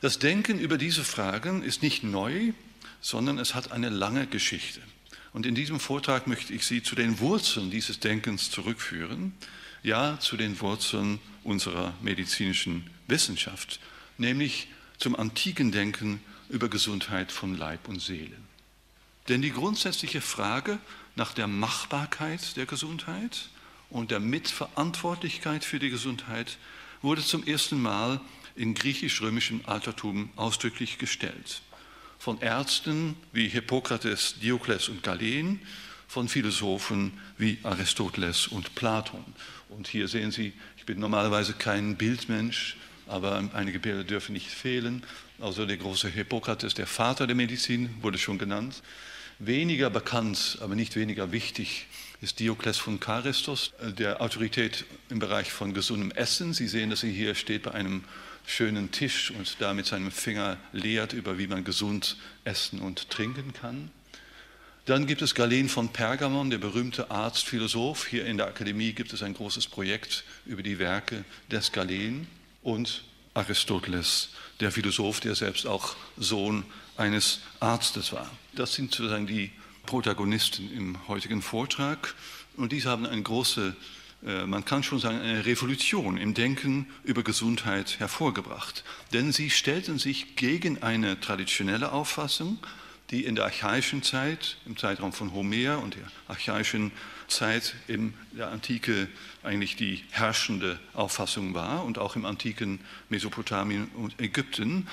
Das 0.00 0.18
Denken 0.18 0.58
über 0.58 0.78
diese 0.78 1.04
Fragen 1.04 1.62
ist 1.62 1.82
nicht 1.82 2.04
neu, 2.04 2.52
sondern 3.00 3.38
es 3.38 3.54
hat 3.54 3.72
eine 3.72 3.88
lange 3.88 4.26
Geschichte. 4.26 4.80
Und 5.32 5.46
in 5.46 5.54
diesem 5.54 5.80
Vortrag 5.80 6.26
möchte 6.26 6.52
ich 6.52 6.66
Sie 6.66 6.82
zu 6.82 6.94
den 6.94 7.18
Wurzeln 7.18 7.70
dieses 7.70 8.00
Denkens 8.00 8.50
zurückführen, 8.50 9.32
ja 9.82 10.18
zu 10.20 10.36
den 10.36 10.60
Wurzeln 10.60 11.20
unserer 11.42 11.94
medizinischen 12.02 12.88
Wissenschaft, 13.08 13.80
nämlich 14.18 14.68
zum 14.98 15.16
antiken 15.16 15.72
Denken 15.72 16.20
über 16.48 16.68
Gesundheit 16.68 17.32
von 17.32 17.56
Leib 17.56 17.88
und 17.88 18.00
Seele. 18.00 18.36
Denn 19.28 19.42
die 19.42 19.52
grundsätzliche 19.52 20.20
Frage 20.20 20.78
nach 21.16 21.32
der 21.32 21.46
Machbarkeit 21.46 22.56
der 22.56 22.66
Gesundheit 22.66 23.48
und 23.90 24.10
der 24.10 24.20
Mitverantwortlichkeit 24.20 25.64
für 25.64 25.78
die 25.78 25.90
Gesundheit 25.90 26.58
wurde 27.00 27.22
zum 27.22 27.44
ersten 27.46 27.80
Mal 27.80 28.20
in 28.54 28.74
griechisch-römischem 28.74 29.62
Altertum 29.66 30.30
ausdrücklich 30.36 30.98
gestellt. 30.98 31.62
Von 32.22 32.40
Ärzten 32.40 33.16
wie 33.32 33.48
Hippokrates, 33.48 34.36
Diokles 34.40 34.88
und 34.88 35.02
Galen, 35.02 35.58
von 36.06 36.28
Philosophen 36.28 37.18
wie 37.36 37.58
Aristoteles 37.64 38.46
und 38.46 38.76
Platon. 38.76 39.24
Und 39.68 39.88
hier 39.88 40.06
sehen 40.06 40.30
Sie, 40.30 40.52
ich 40.76 40.86
bin 40.86 41.00
normalerweise 41.00 41.52
kein 41.52 41.96
Bildmensch, 41.96 42.76
aber 43.08 43.50
einige 43.54 43.80
Bilder 43.80 44.04
dürfen 44.04 44.34
nicht 44.34 44.46
fehlen. 44.46 45.02
Also 45.40 45.66
der 45.66 45.78
große 45.78 46.10
Hippokrates, 46.10 46.74
der 46.74 46.86
Vater 46.86 47.26
der 47.26 47.34
Medizin, 47.34 47.90
wurde 48.02 48.18
schon 48.18 48.38
genannt. 48.38 48.84
Weniger 49.40 49.90
bekannt, 49.90 50.58
aber 50.60 50.76
nicht 50.76 50.94
weniger 50.94 51.32
wichtig 51.32 51.88
ist 52.20 52.38
Diokles 52.38 52.78
von 52.78 53.00
Charistos, 53.00 53.72
der 53.98 54.20
Autorität 54.20 54.84
im 55.08 55.18
Bereich 55.18 55.50
von 55.50 55.74
gesundem 55.74 56.12
Essen. 56.12 56.54
Sie 56.54 56.68
sehen, 56.68 56.90
dass 56.90 57.02
er 57.02 57.10
hier 57.10 57.34
steht 57.34 57.64
bei 57.64 57.72
einem 57.72 58.04
schönen 58.46 58.90
Tisch 58.90 59.30
und 59.30 59.56
da 59.60 59.74
mit 59.74 59.86
seinem 59.86 60.10
Finger 60.10 60.58
lehrt 60.72 61.12
über, 61.12 61.38
wie 61.38 61.46
man 61.46 61.64
gesund 61.64 62.16
essen 62.44 62.80
und 62.80 63.10
trinken 63.10 63.52
kann. 63.52 63.90
Dann 64.84 65.06
gibt 65.06 65.22
es 65.22 65.34
Galen 65.34 65.68
von 65.68 65.90
Pergamon, 65.90 66.50
der 66.50 66.58
berühmte 66.58 67.10
Arzt, 67.10 67.44
Philosoph. 67.44 68.08
Hier 68.08 68.26
in 68.26 68.36
der 68.36 68.48
Akademie 68.48 68.92
gibt 68.92 69.12
es 69.12 69.22
ein 69.22 69.34
großes 69.34 69.68
Projekt 69.68 70.24
über 70.44 70.62
die 70.62 70.80
Werke 70.80 71.24
des 71.50 71.70
Galen 71.70 72.26
und 72.62 73.04
Aristoteles, 73.34 74.30
der 74.60 74.72
Philosoph, 74.72 75.20
der 75.20 75.34
selbst 75.36 75.66
auch 75.66 75.96
Sohn 76.16 76.64
eines 76.96 77.40
Arztes 77.60 78.12
war. 78.12 78.28
Das 78.54 78.74
sind 78.74 78.92
sozusagen 78.92 79.26
die 79.26 79.52
Protagonisten 79.86 80.70
im 80.72 81.08
heutigen 81.08 81.42
Vortrag 81.42 82.14
und 82.56 82.72
diese 82.72 82.88
haben 82.90 83.06
eine 83.06 83.22
große, 83.22 83.74
man 84.22 84.64
kann 84.64 84.84
schon 84.84 85.00
sagen, 85.00 85.18
eine 85.18 85.44
Revolution 85.44 86.16
im 86.16 86.32
Denken 86.32 86.86
über 87.02 87.24
Gesundheit 87.24 87.98
hervorgebracht. 87.98 88.84
Denn 89.12 89.32
sie 89.32 89.50
stellten 89.50 89.98
sich 89.98 90.36
gegen 90.36 90.80
eine 90.82 91.18
traditionelle 91.20 91.90
Auffassung, 91.90 92.58
die 93.10 93.24
in 93.24 93.34
der 93.34 93.44
archaischen 93.44 94.02
Zeit, 94.02 94.58
im 94.64 94.76
Zeitraum 94.76 95.12
von 95.12 95.32
Homer 95.32 95.82
und 95.82 95.96
der 95.96 96.04
archaischen 96.28 96.92
Zeit 97.26 97.74
in 97.88 98.14
der 98.30 98.50
Antike 98.50 99.08
eigentlich 99.42 99.74
die 99.74 100.04
herrschende 100.10 100.78
Auffassung 100.94 101.52
war 101.54 101.84
und 101.84 101.98
auch 101.98 102.14
im 102.14 102.24
antiken 102.24 102.80
Mesopotamien 103.08 103.88
und 103.96 104.20
Ägypten. 104.20 104.86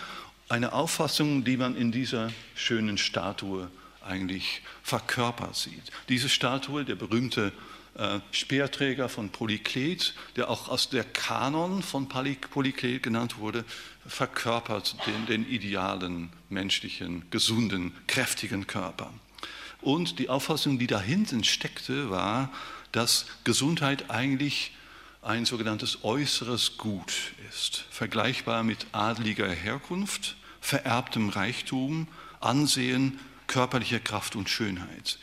Eine 0.47 0.73
Auffassung, 0.73 1.43
die 1.43 1.55
man 1.55 1.75
in 1.75 1.91
dieser 1.91 2.31
schönen 2.55 2.97
Statue 2.97 3.69
eigentlich 4.03 4.63
verkörpert 4.81 5.55
sieht. 5.55 5.91
Diese 6.09 6.29
Statue, 6.29 6.83
der 6.83 6.95
berühmte 6.95 7.47
äh, 7.47 7.78
Speerträger 8.31 9.09
von 9.09 9.29
Polyklet, 9.29 10.13
der 10.35 10.49
auch 10.49 10.69
aus 10.69 10.89
der 10.89 11.03
Kanon 11.03 11.83
von 11.83 12.07
Polyklet 12.07 13.03
genannt 13.03 13.37
wurde, 13.37 13.65
verkörpert 14.07 14.95
den, 15.05 15.25
den 15.25 15.49
idealen 15.49 16.29
menschlichen, 16.49 17.29
gesunden, 17.29 17.93
kräftigen 18.07 18.67
Körper. 18.67 19.11
Und 19.81 20.19
die 20.19 20.29
Auffassung, 20.29 20.79
die 20.79 20.87
da 20.87 20.99
hinten 20.99 21.43
steckte, 21.43 22.09
war, 22.09 22.51
dass 22.91 23.25
Gesundheit 23.43 24.09
eigentlich 24.09 24.71
ein 25.21 25.45
sogenanntes 25.45 26.03
äußeres 26.03 26.77
Gut 26.77 27.13
ist, 27.49 27.85
vergleichbar 27.89 28.63
mit 28.63 28.87
adliger 28.93 29.49
Herkunft, 29.49 30.35
vererbtem 30.61 31.29
Reichtum, 31.29 32.07
Ansehen, 32.39 33.19
körperlicher 33.47 33.99
Kraft 33.99 34.35
und 34.35 34.49
Schönheit. 34.49 35.19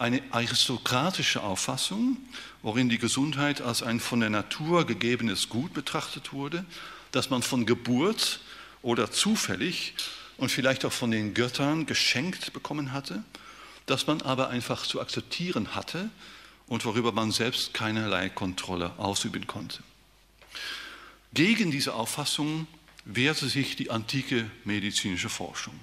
Eine 0.00 0.20
aristokratische 0.32 1.42
Auffassung, 1.42 2.16
worin 2.62 2.88
die 2.88 2.98
Gesundheit 2.98 3.60
als 3.60 3.84
ein 3.84 4.00
von 4.00 4.18
der 4.18 4.30
Natur 4.30 4.84
gegebenes 4.84 5.48
Gut 5.48 5.72
betrachtet 5.74 6.32
wurde, 6.32 6.64
das 7.12 7.30
man 7.30 7.42
von 7.42 7.66
Geburt 7.66 8.40
oder 8.82 9.12
zufällig 9.12 9.94
und 10.38 10.50
vielleicht 10.50 10.84
auch 10.84 10.92
von 10.92 11.12
den 11.12 11.34
Göttern 11.34 11.86
geschenkt 11.86 12.52
bekommen 12.52 12.92
hatte 12.92 13.22
das 13.90 14.06
man 14.06 14.22
aber 14.22 14.48
einfach 14.50 14.86
zu 14.86 15.00
akzeptieren 15.00 15.74
hatte 15.74 16.10
und 16.68 16.84
worüber 16.84 17.10
man 17.10 17.32
selbst 17.32 17.74
keinerlei 17.74 18.28
Kontrolle 18.28 18.92
ausüben 18.98 19.48
konnte. 19.48 19.82
Gegen 21.34 21.72
diese 21.72 21.94
Auffassung 21.94 22.68
wehrte 23.04 23.48
sich 23.48 23.74
die 23.74 23.90
antike 23.90 24.48
medizinische 24.64 25.28
Forschung. 25.28 25.74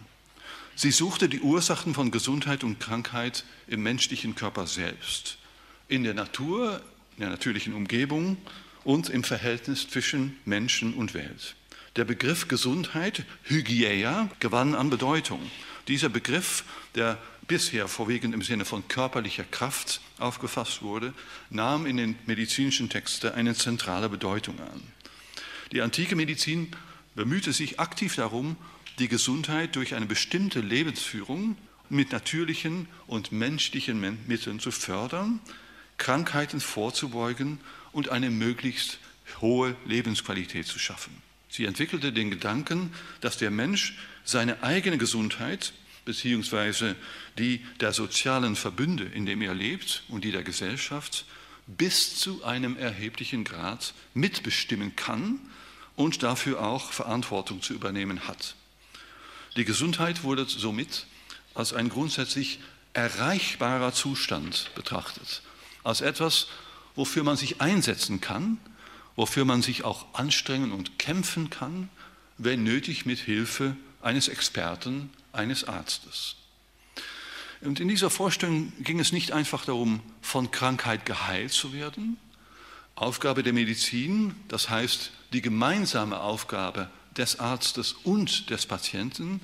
Sie 0.80 0.92
suchte 0.92 1.28
die 1.28 1.40
Ursachen 1.40 1.96
von 1.96 2.12
Gesundheit 2.12 2.64
und 2.64 2.80
Krankheit 2.80 3.46
im 3.66 3.82
menschlichen 3.82 4.36
Körper 4.36 4.68
selbst, 4.68 5.40
in 5.88 6.04
der 6.04 6.14
Natur, 6.14 6.84
in 7.16 7.22
der 7.22 7.30
natürlichen 7.32 7.74
Umgebung 7.74 8.38
und 8.84 9.10
im 9.10 9.24
Verhältnis 9.24 9.90
zwischen 9.90 10.38
Menschen 10.46 10.94
und 10.94 11.16
Welt. 11.16 11.56
Der 11.96 12.06
Begriff 12.06 12.48
Gesundheit, 12.48 13.26
Hygieia, 13.46 14.30
gewann 14.40 14.76
an 14.76 14.92
Bedeutung. 14.92 15.42
Dieser 15.88 16.10
Begriff, 16.10 16.64
der 16.94 17.18
bisher 17.48 17.88
vorwiegend 17.88 18.36
im 18.36 18.44
Sinne 18.44 18.64
von 18.64 18.88
körperlicher 18.88 19.46
Kraft 19.46 20.00
aufgefasst 20.20 20.84
wurde, 20.84 21.12
nahm 21.50 21.88
in 21.88 21.98
den 21.98 22.20
medizinischen 22.28 22.88
Texten 22.88 23.32
eine 23.32 23.56
zentrale 23.56 24.10
Bedeutung 24.10 24.60
an. 24.60 24.84
Die 25.72 25.82
antike 25.82 26.16
Medizin 26.16 26.70
bemühte 27.16 27.52
sich 27.52 27.80
aktiv 27.80 28.16
darum, 28.16 28.58
die 29.00 29.08
Gesundheit 29.08 29.76
durch 29.76 29.96
eine 29.96 30.06
bestimmte 30.06 30.60
Lebensführung 30.60 31.58
mit 31.90 32.12
natürlichen 32.12 32.88
und 33.06 33.32
menschlichen 33.32 34.18
Mitteln 34.28 34.60
zu 34.60 34.72
fördern, 34.72 35.40
Krankheiten 35.98 36.60
vorzubeugen 36.60 37.60
und 37.92 38.10
eine 38.10 38.30
möglichst 38.30 39.00
hohe 39.42 39.76
Lebensqualität 39.86 40.66
zu 40.66 40.80
schaffen. 40.80 41.16
Sie 41.50 41.66
entwickelte 41.66 42.12
den 42.12 42.30
Gedanken, 42.30 42.94
dass 43.22 43.38
der 43.38 43.52
Mensch 43.52 43.98
seine 44.24 44.64
eigene 44.64 44.98
Gesundheit 44.98 45.74
beziehungsweise 46.06 46.96
die 47.38 47.66
der 47.80 47.94
sozialen 47.94 48.56
Verbünde, 48.56 49.04
in 49.04 49.26
dem 49.26 49.42
er 49.42 49.54
lebt 49.54 50.04
und 50.08 50.24
die 50.24 50.32
der 50.32 50.44
Gesellschaft 50.44 51.26
bis 51.68 52.16
zu 52.16 52.44
einem 52.44 52.78
erheblichen 52.78 53.44
Grad 53.44 53.94
mitbestimmen 54.14 54.96
kann 54.96 55.40
und 55.96 56.24
dafür 56.24 56.62
auch 56.62 56.92
Verantwortung 56.94 57.62
zu 57.62 57.74
übernehmen 57.74 58.28
hat. 58.28 58.56
Die 59.58 59.66
Gesundheit 59.66 60.24
wurde 60.24 60.46
somit 60.46 61.08
als 61.56 61.74
ein 61.74 61.90
grundsätzlich 61.90 62.60
erreichbarer 62.94 63.92
Zustand 63.92 64.70
betrachtet, 64.76 65.42
als 65.84 66.02
etwas, 66.02 66.48
wofür 66.96 67.24
man 67.24 67.38
sich 67.38 67.60
einsetzen 67.60 68.22
kann, 68.22 68.60
wofür 69.16 69.46
man 69.46 69.64
sich 69.64 69.84
auch 69.84 70.06
anstrengen 70.14 70.72
und 70.72 71.00
kämpfen 71.00 71.50
kann, 71.50 71.90
wenn 72.38 72.64
nötig 72.64 73.08
mit 73.08 73.18
Hilfe 73.18 73.76
eines 74.00 74.28
Experten, 74.28 75.10
eines 75.34 75.64
Arztes. 75.64 76.36
Und 77.62 77.80
in 77.80 77.88
dieser 77.88 78.12
Vorstellung 78.12 78.72
ging 78.84 79.00
es 79.00 79.12
nicht 79.12 79.32
einfach 79.32 79.66
darum, 79.66 80.02
von 80.22 80.52
Krankheit 80.52 81.08
geheilt 81.08 81.52
zu 81.52 81.74
werden. 81.74 82.18
Aufgabe 82.94 83.42
der 83.42 83.54
Medizin, 83.54 84.36
das 84.50 84.70
heißt 84.70 85.12
die 85.34 85.42
gemeinsame 85.42 86.20
Aufgabe 86.20 86.92
des 87.18 87.40
Arztes 87.40 87.94
und 88.04 88.50
des 88.50 88.66
Patienten, 88.66 89.42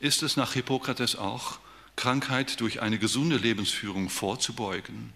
ist 0.00 0.22
es 0.22 0.36
nach 0.36 0.54
Hippokrates 0.54 1.16
auch, 1.16 1.58
Krankheit 1.96 2.60
durch 2.60 2.80
eine 2.80 2.98
gesunde 2.98 3.36
Lebensführung 3.36 4.08
vorzubeugen. 4.08 5.12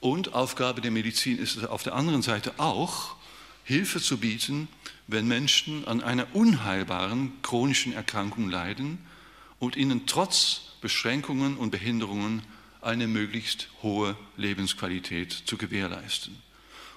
Und 0.00 0.34
Aufgabe 0.34 0.80
der 0.80 0.90
Medizin 0.90 1.38
ist 1.38 1.56
es 1.56 1.64
auf 1.64 1.82
der 1.82 1.94
anderen 1.94 2.22
Seite 2.22 2.54
auch, 2.58 3.16
Hilfe 3.64 4.00
zu 4.00 4.18
bieten, 4.18 4.68
wenn 5.06 5.26
Menschen 5.26 5.86
an 5.86 6.02
einer 6.02 6.26
unheilbaren 6.34 7.32
chronischen 7.42 7.92
Erkrankung 7.92 8.48
leiden 8.48 8.98
und 9.58 9.76
ihnen 9.76 10.06
trotz 10.06 10.62
Beschränkungen 10.80 11.56
und 11.56 11.70
Behinderungen 11.70 12.42
eine 12.80 13.06
möglichst 13.06 13.68
hohe 13.82 14.16
Lebensqualität 14.36 15.32
zu 15.32 15.56
gewährleisten. 15.56 16.36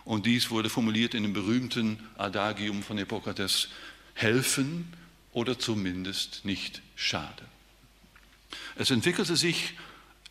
Und 0.04 0.26
dies 0.26 0.50
wurde 0.50 0.70
formuliert 0.70 1.14
in 1.14 1.24
dem 1.24 1.34
berühmten 1.34 2.00
Adagium 2.18 2.84
von 2.84 2.98
Hippokrates, 2.98 3.70
helfen 4.16 4.92
oder 5.32 5.60
zumindest 5.60 6.44
nicht 6.44 6.82
schaden. 6.96 7.46
Es 8.76 8.90
entwickelte 8.90 9.36
sich 9.36 9.76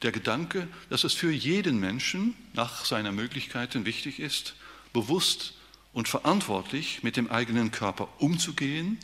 der 0.03 0.11
Gedanke, 0.13 0.67
dass 0.91 1.05
es 1.05 1.15
für 1.15 1.31
jeden 1.31 1.79
Menschen 1.79 2.35
nach 2.53 2.85
seiner 2.85 3.13
Möglichkeiten 3.13 3.87
wichtig 3.87 4.19
ist, 4.19 4.55
bewusst 4.93 5.55
und 5.93 6.09
verantwortlich 6.09 7.03
mit 7.03 7.17
dem 7.17 7.31
eigenen 7.31 7.71
Körper 7.71 8.09
umzugehen, 8.19 8.99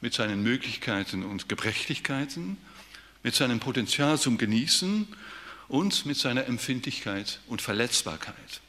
mit 0.00 0.12
seinen 0.12 0.42
Möglichkeiten 0.42 1.22
und 1.22 1.48
Gebrechlichkeiten, 1.48 2.56
mit 3.22 3.34
seinem 3.34 3.60
Potenzial 3.60 4.18
zum 4.18 4.36
Genießen 4.36 5.08
und 5.68 6.04
mit 6.04 6.16
seiner 6.16 6.46
Empfindlichkeit 6.46 7.40
und 7.46 7.62
Verletzbarkeit. 7.62 8.60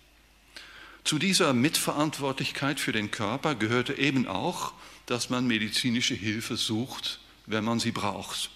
Zu 1.03 1.19
dieser 1.19 1.53
Mitverantwortlichkeit 1.53 2.79
für 2.79 2.91
den 2.91 3.11
Körper 3.11 3.55
gehörte 3.55 3.93
eben 3.93 4.27
auch, 4.27 4.73
dass 5.05 5.29
man 5.29 5.47
medizinische 5.47 6.15
Hilfe 6.15 6.57
sucht, 6.57 7.19
wenn 7.45 7.63
man 7.63 7.79
sie 7.79 7.91
braucht. 7.91 8.49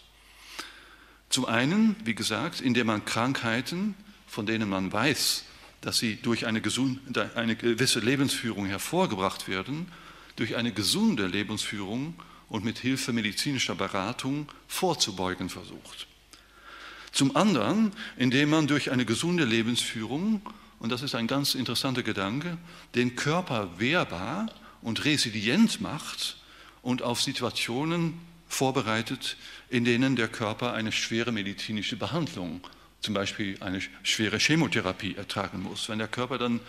Zum 1.29 1.45
einen, 1.45 1.95
wie 2.03 2.15
gesagt, 2.15 2.59
indem 2.59 2.87
man 2.87 3.05
Krankheiten, 3.05 3.95
von 4.27 4.45
denen 4.45 4.69
man 4.69 4.91
weiß, 4.91 5.45
dass 5.81 5.99
sie 5.99 6.15
durch 6.15 6.47
eine, 6.47 6.61
gesunde, 6.61 7.31
eine 7.35 7.55
gewisse 7.55 7.99
Lebensführung 7.99 8.65
hervorgebracht 8.65 9.47
werden, 9.47 9.91
durch 10.35 10.55
eine 10.55 10.71
gesunde 10.71 11.27
Lebensführung 11.27 12.15
und 12.49 12.65
mit 12.65 12.79
Hilfe 12.79 13.13
medizinischer 13.13 13.75
Beratung 13.75 14.49
vorzubeugen 14.67 15.49
versucht. 15.49 16.07
Zum 17.11 17.35
anderen, 17.35 17.91
indem 18.17 18.49
man 18.49 18.67
durch 18.67 18.91
eine 18.91 19.05
gesunde 19.05 19.45
Lebensführung, 19.45 20.41
und 20.79 20.91
das 20.91 21.01
ist 21.01 21.15
ein 21.15 21.27
ganz 21.27 21.55
interessanter 21.55 22.03
Gedanke, 22.03 22.57
den 22.95 23.15
Körper 23.15 23.79
wehrbar 23.79 24.47
und 24.81 25.05
resilient 25.05 25.81
macht 25.81 26.38
und 26.81 27.01
auf 27.01 27.21
Situationen 27.21 28.19
vorbereitet, 28.47 29.37
in 29.69 29.85
denen 29.85 30.15
der 30.15 30.27
Körper 30.27 30.73
eine 30.73 30.91
schwere 30.91 31.31
medizinische 31.31 31.95
Behandlung, 31.95 32.61
zum 33.01 33.13
Beispiel 33.13 33.57
eine 33.61 33.81
schwere 34.03 34.39
Chemotherapie 34.39 35.15
ertragen 35.15 35.61
muss. 35.61 35.87
Wenn 35.87 35.99
der 35.99 36.07
Körper 36.07 36.37
dann 36.37 36.59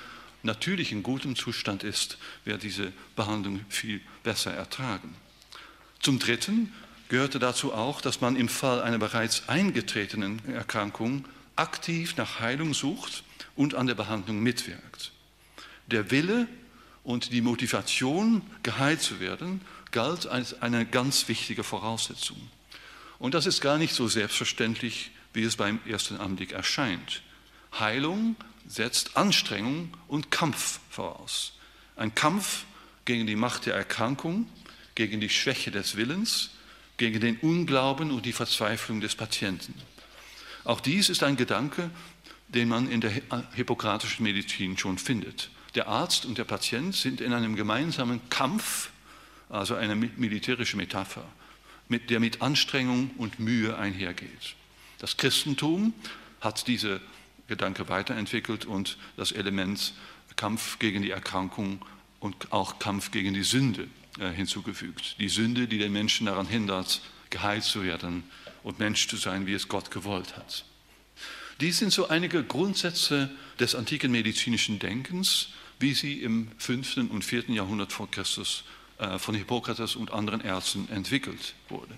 natürlich 0.42 0.92
in 0.92 1.02
gutem 1.02 1.36
Zustand 1.36 1.82
ist, 1.82 2.18
wird 2.44 2.62
diese 2.62 2.92
Behandlung 3.16 3.64
viel 3.68 4.00
besser 4.22 4.52
ertragen. 4.52 5.14
Zum 6.00 6.18
Dritten 6.18 6.72
gehörte 7.08 7.38
dazu 7.38 7.74
auch, 7.74 8.00
dass 8.00 8.20
man 8.20 8.36
im 8.36 8.48
Fall 8.48 8.80
einer 8.82 8.98
bereits 8.98 9.48
eingetretenen 9.48 10.40
Erkrankung 10.46 11.24
aktiv 11.56 12.16
nach 12.16 12.40
Heilung 12.40 12.72
sucht 12.72 13.24
und 13.56 13.74
an 13.74 13.86
der 13.86 13.94
Behandlung 13.94 14.40
mitwirkt. 14.40 15.12
Der 15.88 16.10
Wille 16.10 16.46
und 17.02 17.32
die 17.32 17.40
Motivation, 17.40 18.42
geheilt 18.62 19.02
zu 19.02 19.20
werden, 19.20 19.60
galt 19.92 20.26
als 20.26 20.60
eine 20.62 20.86
ganz 20.86 21.28
wichtige 21.28 21.64
Voraussetzung. 21.64 22.40
Und 23.18 23.34
das 23.34 23.46
ist 23.46 23.60
gar 23.60 23.78
nicht 23.78 23.94
so 23.94 24.08
selbstverständlich, 24.08 25.10
wie 25.32 25.42
es 25.42 25.56
beim 25.56 25.80
ersten 25.86 26.16
Anblick 26.16 26.52
erscheint. 26.52 27.22
Heilung 27.78 28.36
setzt 28.66 29.16
Anstrengung 29.16 29.92
und 30.08 30.30
Kampf 30.30 30.80
voraus. 30.90 31.52
Ein 31.96 32.14
Kampf 32.14 32.64
gegen 33.04 33.26
die 33.26 33.36
Macht 33.36 33.66
der 33.66 33.74
Erkrankung, 33.74 34.48
gegen 34.94 35.20
die 35.20 35.28
Schwäche 35.28 35.70
des 35.70 35.96
Willens, 35.96 36.50
gegen 36.96 37.20
den 37.20 37.38
Unglauben 37.38 38.10
und 38.10 38.26
die 38.26 38.32
Verzweiflung 38.32 39.00
des 39.00 39.14
Patienten. 39.14 39.74
Auch 40.64 40.80
dies 40.80 41.08
ist 41.08 41.22
ein 41.22 41.36
Gedanke, 41.36 41.90
den 42.48 42.68
man 42.68 42.90
in 42.90 43.00
der 43.00 43.12
hippokratischen 43.54 44.24
Medizin 44.24 44.76
schon 44.76 44.98
findet. 44.98 45.50
Der 45.74 45.88
Arzt 45.88 46.26
und 46.26 46.36
der 46.36 46.44
Patient 46.44 46.94
sind 46.94 47.20
in 47.20 47.32
einem 47.32 47.54
gemeinsamen 47.54 48.20
Kampf 48.28 48.90
also 49.50 49.74
eine 49.74 49.94
militärische 49.94 50.76
Metapher, 50.76 51.24
mit 51.88 52.08
der 52.08 52.20
mit 52.20 52.40
Anstrengung 52.40 53.10
und 53.18 53.40
Mühe 53.40 53.76
einhergeht. 53.76 54.54
Das 54.98 55.16
Christentum 55.16 55.92
hat 56.40 56.66
diese 56.66 57.00
Gedanke 57.48 57.88
weiterentwickelt 57.88 58.64
und 58.64 58.96
das 59.16 59.32
Element 59.32 59.92
Kampf 60.36 60.78
gegen 60.78 61.02
die 61.02 61.10
Erkrankung 61.10 61.84
und 62.20 62.52
auch 62.52 62.78
Kampf 62.78 63.10
gegen 63.10 63.34
die 63.34 63.42
Sünde 63.42 63.88
äh, 64.18 64.30
hinzugefügt. 64.30 65.16
Die 65.18 65.28
Sünde, 65.28 65.66
die 65.66 65.78
den 65.78 65.92
Menschen 65.92 66.26
daran 66.26 66.46
hindert, 66.46 67.02
geheilt 67.28 67.64
zu 67.64 67.82
werden 67.82 68.22
und 68.62 68.78
Mensch 68.78 69.08
zu 69.08 69.16
sein, 69.16 69.46
wie 69.46 69.54
es 69.54 69.68
Gott 69.68 69.90
gewollt 69.90 70.36
hat. 70.36 70.64
Dies 71.60 71.78
sind 71.78 71.92
so 71.92 72.08
einige 72.08 72.42
Grundsätze 72.42 73.30
des 73.58 73.74
antiken 73.74 74.12
medizinischen 74.12 74.78
Denkens, 74.78 75.48
wie 75.78 75.92
sie 75.92 76.22
im 76.22 76.50
5. 76.58 76.96
und 77.10 77.24
4. 77.24 77.50
Jahrhundert 77.50 77.92
vor 77.92 78.10
Christus 78.10 78.64
von 79.18 79.34
Hippokrates 79.34 79.96
und 79.96 80.10
anderen 80.10 80.40
Ärzten 80.40 80.88
entwickelt 80.90 81.54
wurde. 81.68 81.94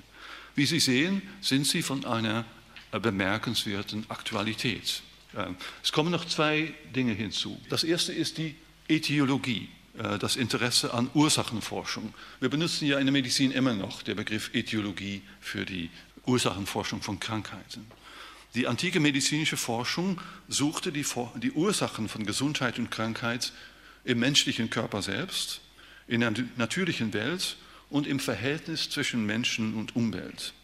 Wie 0.54 0.66
Sie 0.66 0.80
sehen, 0.80 1.22
sind 1.40 1.66
sie 1.66 1.82
von 1.82 2.04
einer 2.04 2.44
äh, 2.92 3.00
bemerkenswerten 3.00 4.04
Aktualität. 4.08 5.02
Äh, 5.34 5.46
es 5.82 5.92
kommen 5.92 6.10
noch 6.10 6.26
zwei 6.26 6.74
Dinge 6.94 7.12
hinzu. 7.12 7.58
Das 7.70 7.84
erste 7.84 8.12
ist 8.12 8.38
die 8.38 8.54
Äthiologie, 8.88 9.68
das 9.94 10.36
Interesse 10.36 10.92
an 10.94 11.10
Ursachenforschung. 11.12 12.14
Wir 12.40 12.48
benutzen 12.48 12.86
ja 12.86 12.98
in 12.98 13.04
der 13.04 13.12
Medizin 13.12 13.52
immer 13.52 13.74
noch 13.74 14.02
den 14.02 14.16
Begriff 14.16 14.50
Äthiologie 14.54 15.20
für 15.40 15.66
die 15.66 15.90
Ursachenforschung 16.24 17.02
von 17.02 17.20
Krankheiten. 17.20 17.86
Die 18.54 18.66
antike 18.66 19.00
medizinische 19.00 19.58
Forschung 19.58 20.20
suchte 20.48 20.92
die 20.92 21.52
Ursachen 21.52 22.08
von 22.08 22.24
Gesundheit 22.24 22.78
und 22.78 22.90
Krankheit 22.90 23.52
im 24.04 24.18
menschlichen 24.18 24.70
Körper 24.70 25.02
selbst 25.02 25.60
in 26.06 26.20
der 26.20 26.32
natürlichen 26.56 27.12
Welt 27.12 27.56
und 27.90 28.06
im 28.06 28.20
Verhältnis 28.20 28.90
zwischen 28.90 29.26
Menschen 29.26 29.74
und 29.74 29.94
Umwelt. 29.96 30.54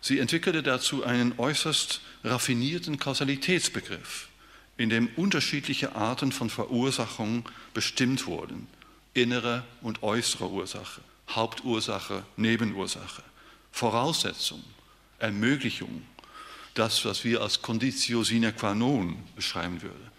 Sie 0.00 0.18
entwickelte 0.18 0.62
dazu 0.62 1.04
einen 1.04 1.38
äußerst 1.38 2.00
raffinierten 2.24 2.98
Kausalitätsbegriff, 2.98 4.28
in 4.76 4.88
dem 4.88 5.08
unterschiedliche 5.16 5.96
Arten 5.96 6.32
von 6.32 6.50
Verursachung 6.50 7.48
bestimmt 7.74 8.26
wurden. 8.26 8.68
Innere 9.14 9.64
und 9.80 10.02
äußere 10.02 10.48
Ursache, 10.50 11.00
Hauptursache, 11.30 12.24
Nebenursache, 12.36 13.22
Voraussetzung, 13.72 14.62
Ermöglichung, 15.18 16.02
das, 16.74 17.04
was 17.06 17.24
wir 17.24 17.40
als 17.40 17.62
Conditio 17.62 18.22
sine 18.22 18.52
qua 18.52 18.74
non 18.74 19.16
beschreiben 19.34 19.80
würden, 19.80 20.10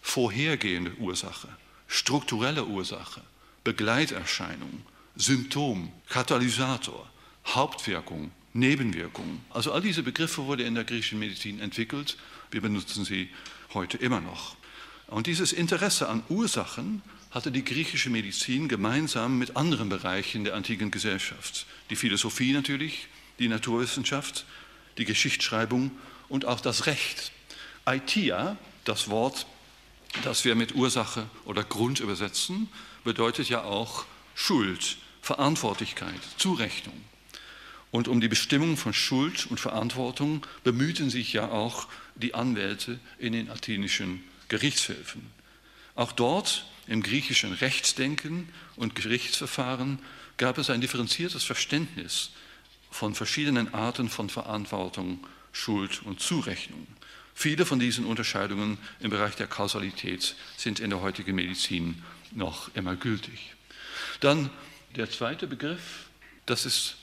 vorhergehende 0.00 0.92
Ursache, 0.98 1.48
strukturelle 1.88 2.64
Ursache, 2.64 3.20
Begleiterscheinung, 3.64 4.82
Symptom, 5.16 5.90
Katalysator, 6.08 7.08
Hauptwirkung, 7.46 8.30
Nebenwirkung. 8.52 9.40
Also 9.50 9.72
all 9.72 9.80
diese 9.80 10.02
Begriffe 10.02 10.44
wurden 10.44 10.66
in 10.66 10.74
der 10.74 10.84
griechischen 10.84 11.18
Medizin 11.18 11.60
entwickelt. 11.60 12.16
Wir 12.50 12.60
benutzen 12.60 13.04
sie 13.04 13.30
heute 13.72 13.96
immer 13.96 14.20
noch. 14.20 14.56
Und 15.08 15.26
dieses 15.26 15.52
Interesse 15.52 16.08
an 16.08 16.22
Ursachen 16.28 17.02
hatte 17.30 17.50
die 17.50 17.64
griechische 17.64 18.10
Medizin 18.10 18.68
gemeinsam 18.68 19.38
mit 19.38 19.56
anderen 19.56 19.88
Bereichen 19.88 20.44
der 20.44 20.54
antiken 20.54 20.90
Gesellschaft. 20.90 21.66
Die 21.90 21.96
Philosophie 21.96 22.52
natürlich, 22.52 23.08
die 23.38 23.48
Naturwissenschaft, 23.48 24.46
die 24.98 25.04
Geschichtsschreibung 25.04 25.90
und 26.28 26.44
auch 26.44 26.60
das 26.60 26.86
Recht. 26.86 27.32
Aitia, 27.84 28.56
das 28.84 29.10
Wort, 29.10 29.46
das 30.22 30.44
wir 30.44 30.54
mit 30.54 30.74
Ursache 30.74 31.26
oder 31.44 31.64
Grund 31.64 31.98
übersetzen, 32.00 32.68
bedeutet 33.04 33.48
ja 33.48 33.62
auch 33.62 34.06
Schuld, 34.34 34.96
Verantwortlichkeit, 35.22 36.20
Zurechnung. 36.36 37.00
Und 37.90 38.08
um 38.08 38.20
die 38.20 38.28
Bestimmung 38.28 38.76
von 38.76 38.92
Schuld 38.92 39.46
und 39.46 39.60
Verantwortung 39.60 40.44
bemühten 40.64 41.10
sich 41.10 41.32
ja 41.32 41.48
auch 41.48 41.86
die 42.16 42.34
Anwälte 42.34 42.98
in 43.18 43.32
den 43.32 43.50
athenischen 43.50 44.24
Gerichtshöfen. 44.48 45.22
Auch 45.94 46.10
dort 46.10 46.66
im 46.88 47.02
griechischen 47.02 47.52
Rechtsdenken 47.52 48.48
und 48.76 48.96
Gerichtsverfahren 48.96 50.00
gab 50.36 50.58
es 50.58 50.70
ein 50.70 50.80
differenziertes 50.80 51.44
Verständnis 51.44 52.30
von 52.90 53.14
verschiedenen 53.14 53.72
Arten 53.72 54.08
von 54.08 54.28
Verantwortung, 54.28 55.24
Schuld 55.52 56.02
und 56.02 56.20
Zurechnung. 56.20 56.86
Viele 57.34 57.66
von 57.66 57.78
diesen 57.78 58.04
Unterscheidungen 58.04 58.78
im 59.00 59.10
Bereich 59.10 59.36
der 59.36 59.46
Kausalität 59.46 60.36
sind 60.56 60.80
in 60.80 60.90
der 60.90 61.00
heutigen 61.00 61.34
Medizin 61.34 62.02
noch 62.34 62.74
immer 62.74 62.96
gültig. 62.96 63.54
Dann 64.20 64.50
der 64.96 65.10
zweite 65.10 65.46
Begriff, 65.46 66.06
das 66.46 66.66
ist 66.66 66.96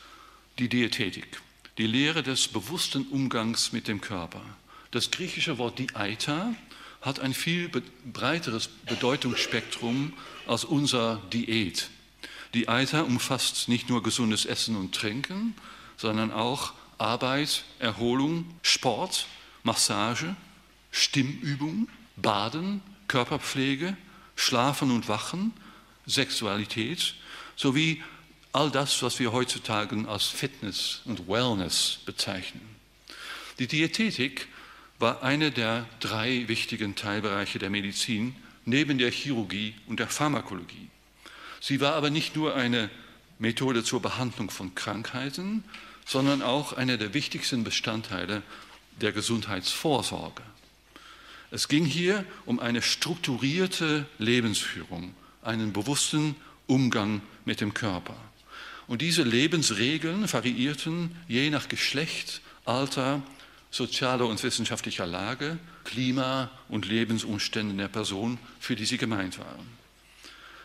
die 0.60 0.70
Diätetik, 0.70 1.42
die 1.78 1.88
Lehre 1.88 2.24
des 2.24 2.48
bewussten 2.48 3.08
Umgangs 3.08 3.72
mit 3.72 3.88
dem 3.88 4.02
Körper. 4.02 4.44
Das 4.92 5.12
griechische 5.12 5.58
Wort 5.58 5.80
Diaita 5.80 6.54
hat 7.02 7.20
ein 7.20 7.34
viel 7.34 7.70
breiteres 8.06 8.68
Bedeutungsspektrum 8.68 10.14
als 10.46 10.66
unser 10.66 11.22
Diät. 11.34 11.90
Diaita 12.54 13.02
umfasst 13.02 13.70
nicht 13.70 13.90
nur 13.90 14.04
gesundes 14.04 14.46
Essen 14.46 14.76
und 14.76 14.94
Trinken, 14.94 15.56
sondern 15.98 16.32
auch 16.32 16.74
Arbeit, 16.98 17.64
Erholung, 17.80 18.46
Sport, 18.62 19.28
Massage, 19.64 20.36
Stimmübung, 20.92 21.88
Baden, 22.18 22.82
Körperpflege, 23.08 23.96
Schlafen 24.42 24.90
und 24.90 25.08
Wachen, 25.08 25.54
Sexualität 26.08 27.14
sowie 27.56 28.02
all 28.54 28.72
das, 28.72 29.04
was 29.04 29.20
wir 29.20 29.32
heutzutage 29.32 30.08
als 30.10 30.26
Fitness 30.26 31.02
und 31.06 31.28
Wellness 31.28 32.00
bezeichnen. 32.08 32.68
Die 33.60 33.68
Diätetik 33.68 34.48
war 34.98 35.22
einer 35.22 35.52
der 35.52 35.86
drei 36.00 36.48
wichtigen 36.48 36.96
Teilbereiche 36.96 37.60
der 37.60 37.70
Medizin 37.70 38.36
neben 38.66 38.98
der 38.98 39.12
Chirurgie 39.12 39.76
und 39.86 40.00
der 40.00 40.08
Pharmakologie. 40.08 40.90
Sie 41.60 41.80
war 41.80 41.94
aber 41.94 42.10
nicht 42.10 42.36
nur 42.36 42.56
eine 42.56 42.90
Methode 43.38 43.84
zur 43.84 44.02
Behandlung 44.02 44.50
von 44.50 44.74
Krankheiten, 44.74 45.64
sondern 46.08 46.42
auch 46.42 46.74
einer 46.74 46.98
der 46.98 47.14
wichtigsten 47.14 47.64
Bestandteile 47.64 48.42
der 49.02 49.12
Gesundheitsvorsorge. 49.12 50.42
Es 51.52 51.68
ging 51.68 51.86
hier 51.86 52.26
um 52.46 52.60
eine 52.60 52.82
strukturierte 52.82 54.06
Lebensführung, 54.18 55.14
einen 55.42 55.74
bewussten 55.74 56.36
Umgang 56.66 57.22
mit 57.44 57.60
dem 57.60 57.74
Körper. 57.74 58.16
Und 58.88 59.02
diese 59.02 59.24
Lebensregeln 59.24 60.32
variierten 60.32 61.16
je 61.28 61.50
nach 61.50 61.68
Geschlecht, 61.68 62.42
Alter, 62.64 63.22
sozialer 63.70 64.28
und 64.28 64.42
wissenschaftlicher 64.44 65.06
Lage, 65.06 65.58
Klima 65.84 66.52
und 66.70 66.88
Lebensumständen 66.88 67.78
der 67.78 67.88
Person, 67.90 68.38
für 68.60 68.76
die 68.76 68.86
sie 68.86 68.98
gemeint 68.98 69.38
waren. 69.38 69.68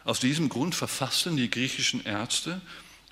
Aus 0.05 0.21
diesem 0.21 0.49
Grund 0.49 0.77
verfassten 0.77 1.37
die 1.37 1.51
griechischen 1.51 2.05
Ärzte 2.05 2.61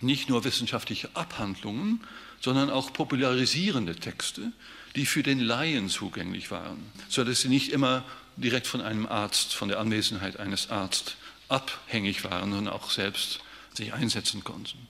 nicht 0.01 0.29
nur 0.29 0.45
wissenschaftliche 0.45 1.11
Abhandlungen, 1.15 2.01
sondern 2.41 2.71
auch 2.71 2.93
popularisierende 2.93 3.97
Texte, 3.97 4.53
die 4.97 5.07
für 5.07 5.23
den 5.23 5.41
Laien 5.41 5.89
zugänglich 5.89 6.51
waren, 6.51 6.91
sodass 7.09 7.41
sie 7.41 7.49
nicht 7.49 7.73
immer 7.73 8.05
direkt 8.37 8.67
von 8.67 8.81
einem 8.81 9.07
Arzt, 9.07 9.55
von 9.55 9.69
der 9.69 9.81
Anwesenheit 9.81 10.39
eines 10.39 10.71
Arztes 10.71 11.17
abhängig 11.49 12.25
waren, 12.25 12.53
sondern 12.53 12.73
auch 12.73 12.91
selbst 12.91 13.41
sich 13.75 13.93
einsetzen 13.93 14.45
konnten. 14.45 14.89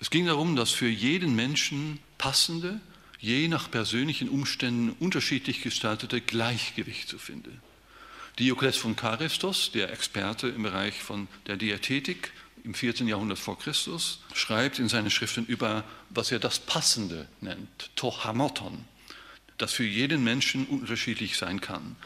Es 0.00 0.10
ging 0.10 0.26
darum, 0.26 0.56
dass 0.56 0.70
für 0.70 0.88
jeden 0.88 1.34
Menschen 1.34 1.98
passende, 2.18 2.80
je 3.20 3.48
nach 3.48 3.70
persönlichen 3.70 4.28
Umständen 4.28 4.90
unterschiedlich 4.98 5.62
gestaltete 5.62 6.20
Gleichgewicht 6.20 7.08
zu 7.08 7.18
finden. 7.18 7.60
Diokles 8.38 8.76
von 8.76 8.96
Charistos, 8.96 9.70
der 9.72 9.92
Experte 9.92 10.48
im 10.48 10.64
Bereich 10.64 11.02
von 11.02 11.28
der 11.46 11.56
Diätetik, 11.56 12.32
im 12.64 12.74
14. 12.74 13.06
Jahrhundert 13.06 13.38
vor 13.38 13.58
Christus, 13.58 14.20
schreibt 14.34 14.78
in 14.78 14.88
seinen 14.88 15.10
Schriften 15.10 15.46
über, 15.46 15.84
was 16.10 16.32
er 16.32 16.38
das 16.38 16.58
Passende 16.58 17.28
nennt, 17.40 17.90
Tohamoton, 17.94 18.84
das 19.58 19.72
für 19.72 19.84
jeden 19.84 20.24
Menschen 20.24 20.66
unterschiedlich 20.66 21.36
sein 21.36 21.60
kann. 21.60 21.96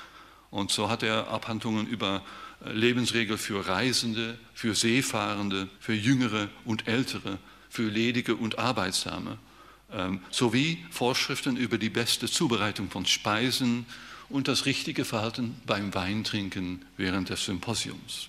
Und 0.51 0.71
so 0.71 0.89
hat 0.89 1.03
er 1.03 1.29
Abhandlungen 1.29 1.87
über 1.87 2.25
äh, 2.65 2.73
Lebensregeln 2.73 3.39
für 3.39 3.67
Reisende, 3.67 4.39
für 4.55 4.75
Seefahrende, 4.75 5.69
für 5.81 5.95
Jüngere 5.95 6.49
und 6.65 6.89
Ältere, 6.89 7.39
für 7.69 7.89
Ledige 7.89 8.35
und 8.35 8.59
Arbeitsame, 8.59 9.39
ähm, 9.93 10.21
sowie 10.31 10.85
Vorschriften 10.91 11.57
über 11.57 11.79
die 11.79 11.91
beste 11.91 12.29
Zubereitung 12.29 12.91
von 12.91 13.07
Speisen 13.07 13.87
und 14.29 14.49
das 14.49 14.67
richtige 14.67 15.05
Verhalten 15.05 15.61
beim 15.67 15.95
Weintrinken 15.95 16.85
während 16.97 17.29
des 17.31 17.45
Symposiums. 17.45 18.29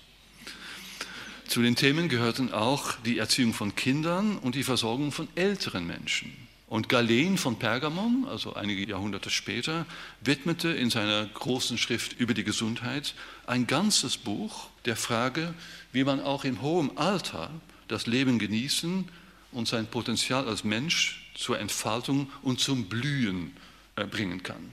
Zu 1.46 1.62
den 1.62 1.74
Themen 1.74 2.08
gehörten 2.08 2.52
auch 2.52 2.92
die 3.04 3.18
Erziehung 3.18 3.54
von 3.54 3.74
Kindern 3.74 4.38
und 4.38 4.54
die 4.54 4.62
Versorgung 4.62 5.10
von 5.10 5.26
älteren 5.34 5.86
Menschen. 5.86 6.32
Und 6.70 6.88
Galen 6.88 7.36
von 7.36 7.58
Pergamon, 7.58 8.26
also 8.30 8.54
einige 8.54 8.88
Jahrhunderte 8.88 9.28
später, 9.28 9.86
widmete 10.20 10.68
in 10.68 10.88
seiner 10.88 11.26
großen 11.26 11.76
Schrift 11.78 12.12
über 12.20 12.32
die 12.32 12.44
Gesundheit 12.44 13.16
ein 13.48 13.66
ganzes 13.66 14.16
Buch 14.16 14.68
der 14.84 14.94
Frage, 14.94 15.52
wie 15.90 16.04
man 16.04 16.20
auch 16.20 16.44
im 16.44 16.62
hohen 16.62 16.96
Alter 16.96 17.50
das 17.88 18.06
Leben 18.06 18.38
genießen 18.38 19.08
und 19.50 19.66
sein 19.66 19.88
Potenzial 19.88 20.46
als 20.46 20.62
Mensch 20.62 21.32
zur 21.34 21.58
Entfaltung 21.58 22.30
und 22.42 22.60
zum 22.60 22.84
Blühen 22.88 23.56
äh, 23.96 24.04
bringen 24.04 24.44
kann. 24.44 24.70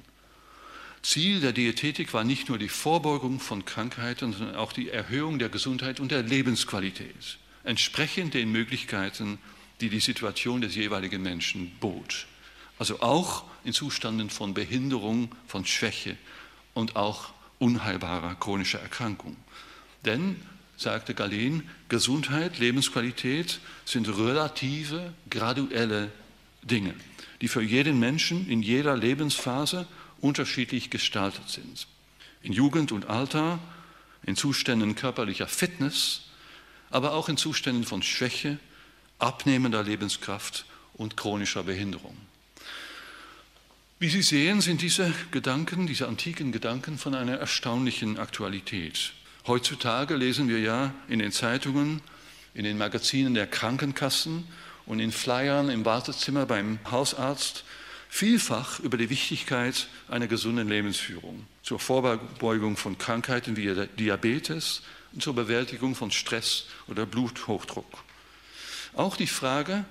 Ziel 1.02 1.42
der 1.42 1.52
Diätetik 1.52 2.14
war 2.14 2.24
nicht 2.24 2.48
nur 2.48 2.60
die 2.60 2.70
Vorbeugung 2.70 3.40
von 3.40 3.66
Krankheiten, 3.66 4.34
sondern 4.34 4.56
auch 4.56 4.72
die 4.72 4.90
Erhöhung 4.90 5.40
der 5.40 5.50
Gesundheit 5.50 6.00
und 6.00 6.12
der 6.12 6.22
Lebensqualität, 6.22 7.40
entsprechend 7.64 8.36
den 8.36 8.52
Möglichkeiten, 8.52 9.40
die 9.82 9.90
die 9.90 10.00
Situation 10.00 10.62
des 10.62 10.76
jeweiligen 10.76 11.22
Menschen 11.22 11.72
bot. 11.80 12.26
Also 12.80 13.02
auch 13.02 13.44
in 13.64 13.74
Zuständen 13.74 14.30
von 14.30 14.54
Behinderung, 14.54 15.34
von 15.48 15.66
Schwäche 15.66 16.18
und 16.74 16.96
auch 16.96 17.32
unheilbarer 17.60 18.36
chronischer 18.36 18.80
Erkrankung. 18.80 19.36
Denn, 20.06 20.38
sagte 20.78 21.16
Galen, 21.16 21.68
Gesundheit, 21.90 22.60
Lebensqualität 22.60 23.60
sind 23.86 24.08
relative, 24.08 25.14
graduelle 25.30 26.12
Dinge, 26.62 26.94
die 27.42 27.48
für 27.48 27.62
jeden 27.62 28.00
Menschen 28.00 28.48
in 28.48 28.62
jeder 28.62 28.96
Lebensphase 28.96 29.88
unterschiedlich 30.22 30.90
gestaltet 30.90 31.50
sind. 31.50 31.88
In 32.44 32.54
Jugend 32.54 32.92
und 32.92 33.10
Alter, 33.10 33.60
in 34.24 34.36
Zuständen 34.36 34.96
körperlicher 34.96 35.48
Fitness, 35.48 36.22
aber 36.90 37.14
auch 37.14 37.30
in 37.30 37.38
Zuständen 37.38 37.84
von 37.84 38.04
Schwäche, 38.04 38.60
abnehmender 39.20 39.84
Lebenskraft 39.84 40.66
und 40.94 41.18
chronischer 41.18 41.64
Behinderung. 41.64 42.18
Wie 44.00 44.10
Sie 44.10 44.22
sehen, 44.22 44.62
sind 44.62 44.82
diese 44.82 45.12
Gedanken, 45.32 45.88
diese 45.88 46.08
antiken 46.08 46.52
Gedanken 46.52 47.00
von 47.00 47.16
einer 47.16 47.38
erstaunlichen 47.38 48.20
Aktualität. 48.20 49.14
Heutzutage 49.48 50.16
lesen 50.16 50.50
wir 50.50 50.60
ja 50.60 50.94
in 51.08 51.20
den 51.20 51.32
Zeitungen, 51.32 52.02
in 52.54 52.64
den 52.64 52.78
Magazinen 52.78 53.34
der 53.34 53.48
Krankenkassen 53.48 54.48
und 54.86 55.00
in 55.00 55.12
Flyern 55.12 55.70
im 55.70 55.84
Wartezimmer 55.84 56.46
beim 56.46 56.80
Hausarzt 56.92 57.64
vielfach 58.10 58.80
über 58.80 58.98
die 58.98 59.10
Wichtigkeit 59.10 59.88
einer 60.08 60.28
gesunden 60.28 60.70
Lebensführung 60.70 61.46
zur 61.64 61.80
Vorbeugung 61.80 62.78
von 62.78 62.98
Krankheiten 62.98 63.58
wie 63.58 63.74
Diabetes 63.98 64.84
und 65.12 65.24
zur 65.24 65.34
Bewältigung 65.36 65.96
von 65.96 66.12
Stress 66.12 66.66
oder 66.88 67.06
Bluthochdruck. 67.06 68.04
Auch 68.98 69.16
die 69.16 69.28
Frage, 69.28 69.86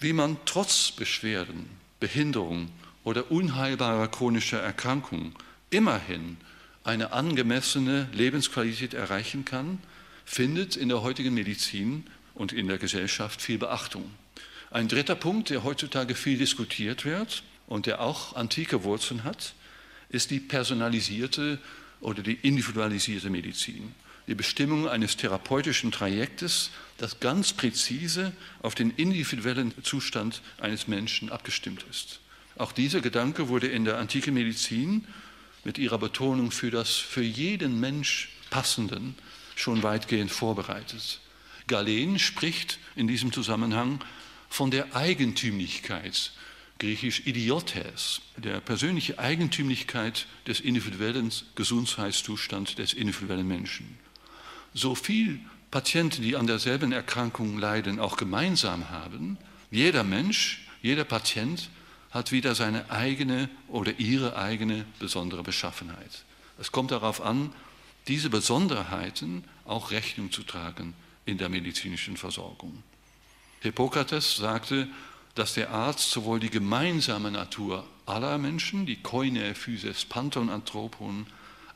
wie 0.00 0.14
man 0.14 0.38
trotz 0.46 0.90
Beschwerden, 0.92 1.68
Behinderung 2.00 2.70
oder 3.04 3.30
unheilbarer 3.30 4.08
chronischer 4.08 4.58
Erkrankung 4.58 5.34
immerhin 5.68 6.38
eine 6.82 7.12
angemessene 7.12 8.08
Lebensqualität 8.14 8.94
erreichen 8.94 9.44
kann, 9.44 9.80
findet 10.24 10.76
in 10.76 10.88
der 10.88 11.02
heutigen 11.02 11.34
Medizin 11.34 12.06
und 12.32 12.54
in 12.54 12.68
der 12.68 12.78
Gesellschaft 12.78 13.42
viel 13.42 13.58
Beachtung. 13.58 14.10
Ein 14.70 14.88
dritter 14.88 15.14
Punkt, 15.14 15.50
der 15.50 15.62
heutzutage 15.62 16.14
viel 16.14 16.38
diskutiert 16.38 17.04
wird 17.04 17.42
und 17.66 17.84
der 17.84 18.00
auch 18.00 18.34
antike 18.34 18.82
Wurzeln 18.82 19.24
hat, 19.24 19.52
ist 20.08 20.30
die 20.30 20.40
personalisierte 20.40 21.58
oder 22.00 22.22
die 22.22 22.38
individualisierte 22.40 23.28
Medizin. 23.28 23.94
Die 24.28 24.34
Bestimmung 24.34 24.86
eines 24.86 25.16
therapeutischen 25.16 25.90
Trajektes, 25.90 26.68
das 26.98 27.18
ganz 27.18 27.54
präzise 27.54 28.32
auf 28.60 28.74
den 28.74 28.90
individuellen 28.90 29.72
Zustand 29.82 30.42
eines 30.60 30.86
Menschen 30.86 31.30
abgestimmt 31.30 31.86
ist. 31.90 32.20
Auch 32.58 32.72
dieser 32.72 33.00
Gedanke 33.00 33.48
wurde 33.48 33.68
in 33.68 33.86
der 33.86 33.96
antiken 33.96 34.34
Medizin 34.34 35.06
mit 35.64 35.78
ihrer 35.78 35.96
Betonung 35.96 36.50
für 36.50 36.70
das 36.70 36.96
für 36.96 37.22
jeden 37.22 37.80
Mensch 37.80 38.28
passenden 38.50 39.14
schon 39.56 39.82
weitgehend 39.82 40.30
vorbereitet. 40.30 41.20
Galen 41.66 42.18
spricht 42.18 42.78
in 42.96 43.08
diesem 43.08 43.32
Zusammenhang 43.32 44.04
von 44.50 44.70
der 44.70 44.94
Eigentümlichkeit, 44.94 46.32
griechisch 46.78 47.26
Idiotes, 47.26 48.20
der 48.36 48.60
persönlichen 48.60 49.18
Eigentümlichkeit 49.18 50.26
des 50.46 50.60
individuellen 50.60 51.32
Gesundheitszustands 51.54 52.74
des 52.74 52.92
individuellen 52.92 53.48
Menschen. 53.48 53.96
So 54.78 54.94
viel 54.94 55.40
Patienten, 55.72 56.22
die 56.22 56.36
an 56.36 56.46
derselben 56.46 56.92
Erkrankung 56.92 57.58
leiden, 57.58 57.98
auch 57.98 58.16
gemeinsam 58.16 58.90
haben, 58.90 59.36
jeder 59.72 60.04
Mensch, 60.04 60.68
jeder 60.82 61.02
Patient 61.02 61.68
hat 62.12 62.30
wieder 62.30 62.54
seine 62.54 62.88
eigene 62.88 63.48
oder 63.66 63.98
ihre 63.98 64.36
eigene 64.36 64.84
besondere 65.00 65.42
Beschaffenheit. 65.42 66.24
Es 66.60 66.70
kommt 66.70 66.92
darauf 66.92 67.20
an, 67.20 67.52
diese 68.06 68.30
Besonderheiten 68.30 69.42
auch 69.64 69.90
Rechnung 69.90 70.30
zu 70.30 70.44
tragen 70.44 70.94
in 71.26 71.38
der 71.38 71.48
medizinischen 71.48 72.16
Versorgung. 72.16 72.84
Hippokrates 73.62 74.36
sagte, 74.36 74.86
dass 75.34 75.54
der 75.54 75.70
Arzt 75.70 76.08
sowohl 76.12 76.38
die 76.38 76.50
gemeinsame 76.50 77.32
Natur 77.32 77.84
aller 78.06 78.38
Menschen, 78.38 78.86
die 78.86 79.02
Koine, 79.02 79.56
Physis, 79.56 80.04
Panton, 80.04 80.48
Anthropon, 80.48 81.26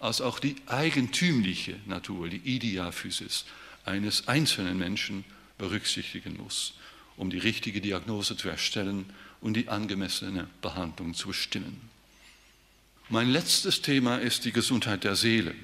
als 0.02 0.20
auch 0.20 0.40
die 0.40 0.56
eigentümliche 0.66 1.76
Natur, 1.86 2.28
die 2.28 2.42
Ideaphysis 2.44 3.44
eines 3.84 4.26
einzelnen 4.26 4.76
Menschen 4.76 5.24
berücksichtigen 5.58 6.36
muss, 6.36 6.74
um 7.16 7.30
die 7.30 7.38
richtige 7.38 7.80
Diagnose 7.80 8.36
zu 8.36 8.48
erstellen 8.48 9.06
und 9.40 9.54
die 9.54 9.68
angemessene 9.68 10.48
Behandlung 10.60 11.14
zu 11.14 11.28
bestimmen. 11.28 11.88
Mein 13.10 13.30
letztes 13.30 13.80
Thema 13.80 14.16
ist 14.16 14.44
die 14.44 14.52
Gesundheit 14.52 15.04
der 15.04 15.14
Seele. 15.14 15.54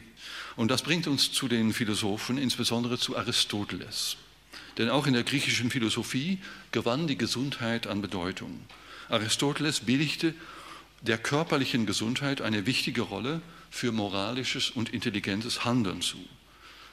Und 0.55 0.71
das 0.71 0.83
bringt 0.83 1.09
uns 1.09 1.33
zu 1.33 1.49
den 1.49 1.73
Philosophen, 1.73 2.39
insbesondere 2.39 2.97
zu 2.97 3.17
Aristoteles. 3.17 4.17
Denn 4.77 4.89
auch 4.89 5.09
in 5.09 5.15
der 5.15 5.25
griechischen 5.25 5.71
Philosophie 5.71 6.39
gewann 6.71 7.09
die 7.09 7.19
Gesundheit 7.19 7.89
an 7.89 8.03
Bedeutung. 8.03 8.61
Aristoteles 9.09 9.81
billigte 9.81 10.35
der 11.03 11.19
körperlichen 11.19 11.87
Gesundheit 11.87 12.41
eine 12.41 12.67
wichtige 12.67 13.03
Rolle 13.03 13.41
für 13.71 13.93
moralisches 13.93 14.71
und 14.71 14.91
intelligentes 14.91 15.65
Handeln 15.65 16.01
zu. 16.03 16.19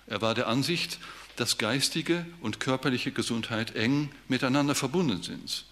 Er 0.07 0.21
war 0.21 0.35
der 0.35 0.47
Ansicht, 0.47 0.99
dass 1.35 1.57
geistige 1.57 2.25
und 2.41 2.59
körperliche 2.59 3.11
Gesundheit 3.11 3.75
eng 3.75 4.11
miteinander 4.27 4.75
verbunden 4.75 5.23
sind. 5.23 5.65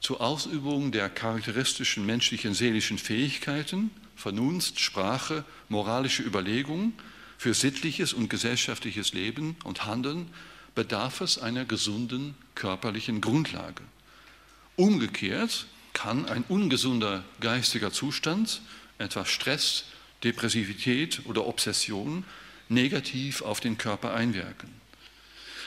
Zur 0.00 0.20
Ausübung 0.20 0.92
der 0.92 1.08
charakteristischen 1.08 2.06
menschlichen 2.06 2.54
seelischen 2.54 2.98
Fähigkeiten, 2.98 3.90
Vernunft, 4.16 4.78
Sprache, 4.80 5.44
moralische 5.68 6.22
Überlegung, 6.22 6.92
für 7.38 7.54
sittliches 7.54 8.12
und 8.12 8.30
gesellschaftliches 8.30 9.12
Leben 9.12 9.56
und 9.64 9.84
Handeln 9.84 10.28
bedarf 10.74 11.20
es 11.20 11.38
einer 11.38 11.64
gesunden 11.64 12.34
körperlichen 12.54 13.20
Grundlage. 13.20 13.82
Umgekehrt 14.76 15.66
kann 15.94 16.26
ein 16.26 16.44
ungesunder 16.48 17.24
geistiger 17.40 17.90
Zustand, 17.90 18.60
etwa 18.98 19.24
Stress, 19.24 19.84
Depressivität 20.22 21.22
oder 21.24 21.46
Obsession, 21.46 22.24
negativ 22.68 23.40
auf 23.40 23.60
den 23.60 23.78
Körper 23.78 24.12
einwirken. 24.12 24.68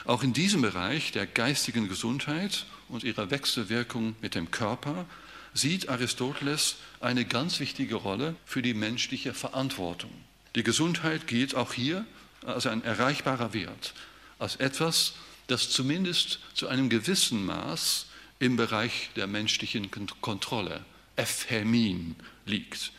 Auch 0.04 0.22
in 0.22 0.32
diesem 0.32 0.62
Bereich 0.62 1.10
der 1.10 1.26
geistigen 1.26 1.88
Gesundheit 1.88 2.66
und 2.88 3.04
ihrer 3.04 3.30
Wechselwirkung 3.30 4.14
mit 4.20 4.34
dem 4.34 4.50
Körper 4.50 5.06
sieht 5.54 5.88
Aristoteles 5.88 6.76
eine 7.00 7.24
ganz 7.24 7.60
wichtige 7.60 7.96
Rolle 7.96 8.36
für 8.44 8.62
die 8.62 8.74
menschliche 8.74 9.34
Verantwortung. 9.34 10.12
Die 10.54 10.62
Gesundheit 10.62 11.26
gilt 11.26 11.54
auch 11.54 11.72
hier 11.72 12.06
als 12.46 12.66
ein 12.66 12.84
erreichbarer 12.84 13.52
Wert, 13.52 13.94
als 14.38 14.56
etwas, 14.56 15.14
das 15.48 15.70
zumindest 15.70 16.40
zu 16.54 16.68
einem 16.68 16.88
gewissen 16.88 17.44
Maß 17.44 18.06
im 18.38 18.56
Bereich 18.56 19.10
der 19.16 19.26
menschlichen 19.26 19.90
Kontrolle, 20.20 20.84
Ephemin, 21.16 22.16
liegt. 22.46 22.92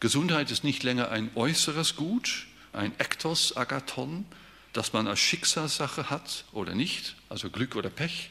Gesundheit 0.00 0.50
ist 0.50 0.64
nicht 0.64 0.82
länger 0.82 1.10
ein 1.10 1.30
äußeres 1.34 1.96
Gut, 1.96 2.46
ein 2.72 2.92
Ektos 2.98 3.56
Agathon, 3.56 4.24
das 4.72 4.92
man 4.92 5.06
als 5.06 5.20
Schicksalssache 5.20 6.10
hat 6.10 6.44
oder 6.52 6.74
nicht, 6.74 7.16
also 7.28 7.50
Glück 7.50 7.76
oder 7.76 7.90
Pech. 7.90 8.30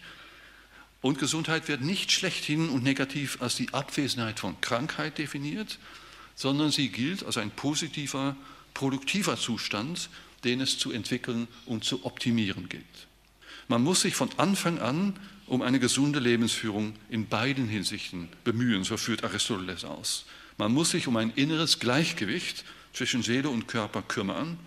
Und 1.01 1.19
Gesundheit 1.19 1.67
wird 1.67 1.81
nicht 1.81 2.11
schlechthin 2.11 2.69
und 2.69 2.83
negativ 2.83 3.41
als 3.41 3.55
die 3.55 3.73
Abwesenheit 3.73 4.39
von 4.39 4.59
Krankheit 4.61 5.17
definiert, 5.17 5.79
sondern 6.35 6.71
sie 6.71 6.89
gilt 6.89 7.23
als 7.23 7.37
ein 7.37 7.51
positiver, 7.51 8.35
produktiver 8.73 9.37
Zustand, 9.37 10.09
den 10.43 10.61
es 10.61 10.77
zu 10.77 10.91
entwickeln 10.91 11.47
und 11.65 11.83
zu 11.83 12.05
optimieren 12.05 12.67
gilt. 12.69 12.85
Man 13.67 13.83
muss 13.83 14.01
sich 14.01 14.15
von 14.15 14.29
Anfang 14.37 14.79
an 14.79 15.19
um 15.51 15.61
eine 15.61 15.81
gesunde 15.81 16.19
Lebensführung 16.19 16.93
in 17.09 17.27
beiden 17.27 17.67
Hinsichten 17.67 18.29
bemühen, 18.45 18.85
so 18.85 18.95
führt 18.95 19.25
Aristoteles 19.25 19.83
aus. 19.83 20.23
Man 20.57 20.71
muss 20.71 20.91
sich 20.91 21.07
um 21.07 21.17
ein 21.17 21.33
inneres 21.35 21.79
Gleichgewicht 21.79 22.63
zwischen 22.93 23.21
Seele 23.21 23.49
und 23.49 23.67
Körper 23.67 24.01
kümmern, 24.01 24.57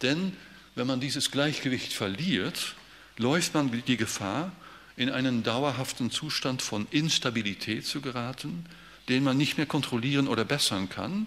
denn 0.00 0.34
wenn 0.74 0.86
man 0.86 1.00
dieses 1.00 1.32
Gleichgewicht 1.32 1.92
verliert, 1.92 2.76
läuft 3.18 3.52
man 3.52 3.82
die 3.86 3.96
Gefahr, 3.98 4.52
in 4.96 5.10
einen 5.10 5.42
dauerhaften 5.42 6.10
Zustand 6.10 6.62
von 6.62 6.86
Instabilität 6.90 7.84
zu 7.84 8.00
geraten, 8.00 8.64
den 9.10 9.24
man 9.24 9.36
nicht 9.36 9.58
mehr 9.58 9.66
kontrollieren 9.66 10.28
oder 10.28 10.46
bessern 10.46 10.88
kann 10.88 11.26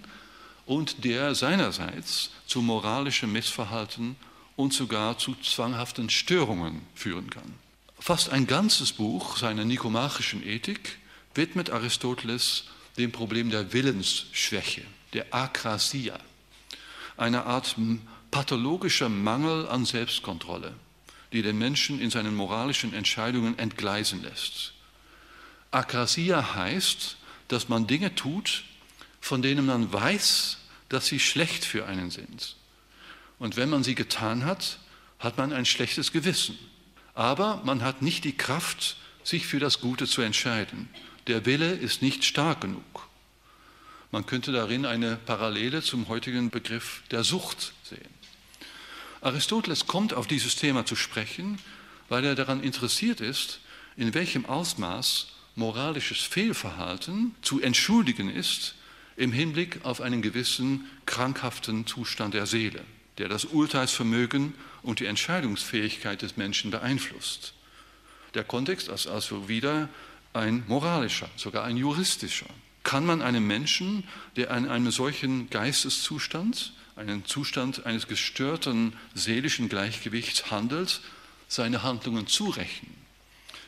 und 0.66 1.06
der 1.06 1.36
seinerseits 1.36 2.32
zu 2.48 2.64
moralischem 2.64 3.32
Missverhalten 3.32 4.16
und 4.56 4.74
sogar 4.74 5.20
zu 5.20 5.36
zwanghaften 5.36 6.10
Störungen 6.10 6.82
führen 6.96 7.30
kann. 7.30 7.65
Fast 8.06 8.30
ein 8.30 8.46
ganzes 8.46 8.94
Buch 8.94 9.36
seiner 9.36 9.66
nikomachischen 9.66 10.46
Ethik 10.46 11.00
widmet 11.34 11.72
Aristoteles 11.72 12.66
dem 13.00 13.12
Problem 13.12 13.50
der 13.50 13.74
Willensschwäche, 13.74 14.84
der 15.14 15.34
Akrasia, 15.34 16.20
einer 17.18 17.48
Art 17.48 17.76
pathologischer 18.30 19.10
Mangel 19.10 19.68
an 19.68 19.86
Selbstkontrolle, 19.86 20.76
die 21.34 21.42
den 21.42 21.58
Menschen 21.58 22.00
in 22.00 22.12
seinen 22.12 22.36
moralischen 22.36 22.94
Entscheidungen 22.94 23.58
entgleisen 23.58 24.22
lässt. 24.22 24.74
Akrasia 25.72 26.54
heißt, 26.54 27.18
dass 27.48 27.70
man 27.70 27.88
Dinge 27.88 28.14
tut, 28.14 28.66
von 29.20 29.42
denen 29.42 29.66
man 29.66 29.92
weiß, 29.92 30.60
dass 30.90 31.08
sie 31.08 31.20
schlecht 31.20 31.66
für 31.66 31.88
einen 31.88 32.12
sind. 32.12 32.56
Und 33.40 33.58
wenn 33.58 33.72
man 33.72 33.84
sie 33.84 33.96
getan 33.96 34.46
hat, 34.46 34.78
hat 35.18 35.40
man 35.40 35.52
ein 35.52 35.66
schlechtes 35.66 36.12
Gewissen. 36.12 36.56
Aber 37.16 37.62
man 37.64 37.82
hat 37.82 38.02
nicht 38.02 38.24
die 38.26 38.38
Kraft, 38.38 38.98
sich 39.24 39.48
für 39.48 39.60
das 39.60 39.80
Gute 39.80 40.06
zu 40.06 40.22
entscheiden. 40.22 40.90
Der 41.28 41.46
Wille 41.46 41.72
ist 41.72 42.02
nicht 42.02 42.24
stark 42.24 42.62
genug. 42.62 43.08
Man 44.12 44.26
könnte 44.26 44.52
darin 44.52 44.86
eine 44.86 45.16
Parallele 45.16 45.82
zum 45.82 46.08
heutigen 46.08 46.52
Begriff 46.52 47.02
der 47.12 47.24
Sucht 47.24 47.74
sehen. 47.84 48.14
Aristoteles 49.22 49.88
kommt 49.88 50.14
auf 50.14 50.28
dieses 50.28 50.56
Thema 50.56 50.86
zu 50.86 50.96
sprechen, 50.96 51.58
weil 52.10 52.24
er 52.24 52.36
daran 52.36 52.62
interessiert 52.62 53.22
ist, 53.22 53.60
in 53.98 54.14
welchem 54.14 54.46
Ausmaß 54.46 55.28
moralisches 55.56 56.22
Fehlverhalten 56.22 57.34
zu 57.42 57.62
entschuldigen 57.62 58.30
ist 58.30 58.76
im 59.18 59.32
Hinblick 59.32 59.80
auf 59.84 60.02
einen 60.02 60.22
gewissen 60.22 60.86
krankhaften 61.06 61.88
Zustand 61.88 62.34
der 62.34 62.46
Seele, 62.46 62.84
der 63.18 63.30
das 63.30 63.46
Urteilsvermögen 63.46 64.54
und 64.86 65.00
die 65.00 65.08
Entscheidungsfähigkeit 65.08 66.22
des 66.22 66.38
Menschen 66.38 66.70
beeinflusst. 66.70 67.54
Der 68.36 68.44
Kontext 68.44 68.88
ist 68.88 69.08
also 69.08 69.50
wieder 69.50 69.90
ein 70.34 70.64
moralischer, 70.68 71.30
sogar 71.36 71.64
ein 71.64 71.76
juristischer. 71.76 72.50
Kann 72.84 73.06
man 73.06 73.24
einem 73.24 73.48
Menschen, 73.48 74.04
der 74.36 74.52
in 74.52 74.68
einem 74.68 74.92
solchen 74.92 75.50
Geisteszustand, 75.50 76.74
einen 76.96 77.26
Zustand 77.26 77.86
eines 77.86 78.08
gestörten 78.08 78.94
seelischen 79.16 79.70
Gleichgewichts 79.70 80.52
handelt, 80.52 81.02
seine 81.48 81.82
Handlungen 81.82 82.28
zurechnen? 82.28 82.94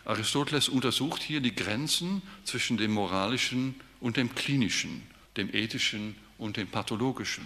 Aristoteles 0.05 0.69
untersucht 0.69 1.23
hier 1.23 1.41
die 1.41 1.55
Grenzen 1.55 2.21
zwischen 2.43 2.77
dem 2.77 2.91
moralischen 2.91 3.75
und 3.99 4.17
dem 4.17 4.35
klinischen, 4.35 5.01
dem 5.35 5.53
ethischen 5.53 6.15
und 6.37 6.57
dem 6.57 6.67
pathologischen. 6.67 7.45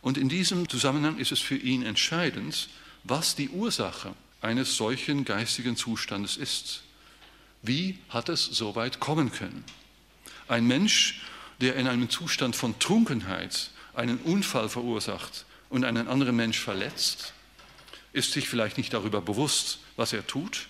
Und 0.00 0.16
in 0.16 0.28
diesem 0.28 0.68
Zusammenhang 0.68 1.18
ist 1.18 1.32
es 1.32 1.40
für 1.40 1.56
ihn 1.56 1.82
entscheidend, 1.82 2.68
was 3.04 3.34
die 3.34 3.48
Ursache 3.48 4.14
eines 4.40 4.76
solchen 4.76 5.24
geistigen 5.24 5.76
Zustandes 5.76 6.36
ist. 6.36 6.82
Wie 7.62 7.98
hat 8.08 8.28
es 8.28 8.44
so 8.44 8.76
weit 8.76 9.00
kommen 9.00 9.32
können? 9.32 9.64
Ein 10.46 10.66
Mensch, 10.66 11.20
der 11.60 11.76
in 11.76 11.88
einem 11.88 12.08
Zustand 12.08 12.54
von 12.54 12.78
Trunkenheit 12.78 13.70
einen 13.94 14.18
Unfall 14.18 14.68
verursacht 14.68 15.44
und 15.68 15.84
einen 15.84 16.06
anderen 16.06 16.36
Mensch 16.36 16.58
verletzt, 16.58 17.34
ist 18.12 18.32
sich 18.32 18.48
vielleicht 18.48 18.78
nicht 18.78 18.94
darüber 18.94 19.20
bewusst, 19.20 19.80
was 19.96 20.12
er 20.12 20.26
tut, 20.26 20.68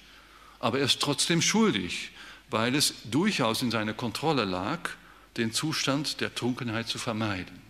aber 0.60 0.78
er 0.78 0.86
ist 0.86 1.00
trotzdem 1.00 1.42
schuldig, 1.42 2.10
weil 2.50 2.74
es 2.74 2.94
durchaus 3.04 3.62
in 3.62 3.70
seiner 3.70 3.94
Kontrolle 3.94 4.44
lag, 4.44 4.90
den 5.36 5.52
Zustand 5.52 6.20
der 6.20 6.34
Trunkenheit 6.34 6.88
zu 6.88 6.98
vermeiden. 6.98 7.67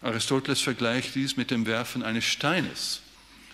Aristoteles 0.00 0.60
vergleicht 0.60 1.14
dies 1.14 1.36
mit 1.36 1.50
dem 1.50 1.66
Werfen 1.66 2.02
eines 2.02 2.24
Steines. 2.24 3.00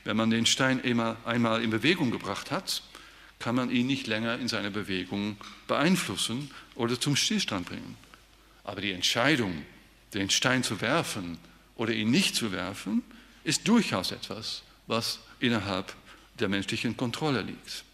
Wenn 0.04 0.16
man 0.16 0.30
den 0.30 0.46
Stein 0.46 0.82
einmal 1.24 1.62
in 1.62 1.70
Bewegung 1.70 2.10
gebracht 2.10 2.50
hat, 2.50 2.82
kann 3.38 3.54
man 3.54 3.70
ihn 3.70 3.86
nicht 3.86 4.06
länger 4.06 4.38
in 4.38 4.48
seiner 4.48 4.70
Bewegung 4.70 5.36
beeinflussen 5.66 6.50
oder 6.74 7.00
zum 7.00 7.16
Stillstand 7.16 7.66
bringen. 7.66 7.96
Aber 8.64 8.80
die 8.80 8.92
Entscheidung, 8.92 9.64
den 10.14 10.30
Stein 10.30 10.62
zu 10.62 10.80
werfen 10.80 11.38
oder 11.76 11.92
ihn 11.92 12.10
nicht 12.10 12.36
zu 12.36 12.52
werfen, 12.52 13.02
ist 13.44 13.66
durchaus 13.66 14.12
etwas, 14.12 14.62
was 14.86 15.20
innerhalb 15.40 15.94
der 16.38 16.48
menschlichen 16.48 16.96
Kontrolle 16.96 17.42
liegt. 17.42 17.84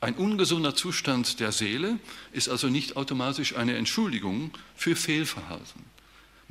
Ein 0.00 0.14
ungesunder 0.14 0.74
Zustand 0.74 1.38
der 1.38 1.52
Seele 1.52 2.00
ist 2.32 2.48
also 2.48 2.68
nicht 2.68 2.96
automatisch 2.96 3.54
eine 3.54 3.76
Entschuldigung 3.76 4.50
für 4.74 4.96
Fehlverhalten. 4.96 5.91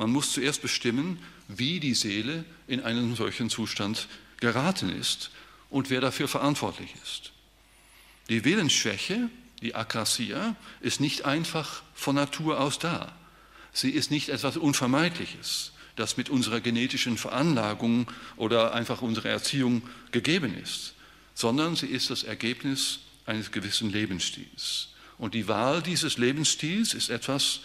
Man 0.01 0.09
muss 0.09 0.33
zuerst 0.33 0.63
bestimmen, 0.63 1.19
wie 1.47 1.79
die 1.79 1.93
Seele 1.93 2.43
in 2.65 2.81
einen 2.81 3.15
solchen 3.15 3.51
Zustand 3.51 4.07
geraten 4.39 4.89
ist 4.89 5.29
und 5.69 5.91
wer 5.91 6.01
dafür 6.01 6.27
verantwortlich 6.27 6.95
ist. 7.03 7.33
Die 8.27 8.43
Willensschwäche, 8.43 9.29
die 9.61 9.75
Akrasia, 9.75 10.55
ist 10.79 11.01
nicht 11.01 11.25
einfach 11.25 11.83
von 11.93 12.15
Natur 12.15 12.59
aus 12.59 12.79
da. 12.79 13.15
Sie 13.73 13.91
ist 13.91 14.09
nicht 14.09 14.29
etwas 14.29 14.57
Unvermeidliches, 14.57 15.71
das 15.95 16.17
mit 16.17 16.31
unserer 16.31 16.61
genetischen 16.61 17.15
Veranlagung 17.15 18.11
oder 18.37 18.73
einfach 18.73 19.03
unserer 19.03 19.29
Erziehung 19.29 19.83
gegeben 20.11 20.57
ist, 20.57 20.95
sondern 21.35 21.75
sie 21.75 21.85
ist 21.85 22.09
das 22.09 22.23
Ergebnis 22.23 23.01
eines 23.27 23.51
gewissen 23.51 23.91
Lebensstils. 23.91 24.87
Und 25.19 25.35
die 25.35 25.47
Wahl 25.47 25.83
dieses 25.83 26.17
Lebensstils 26.17 26.95
ist 26.95 27.09
etwas, 27.11 27.59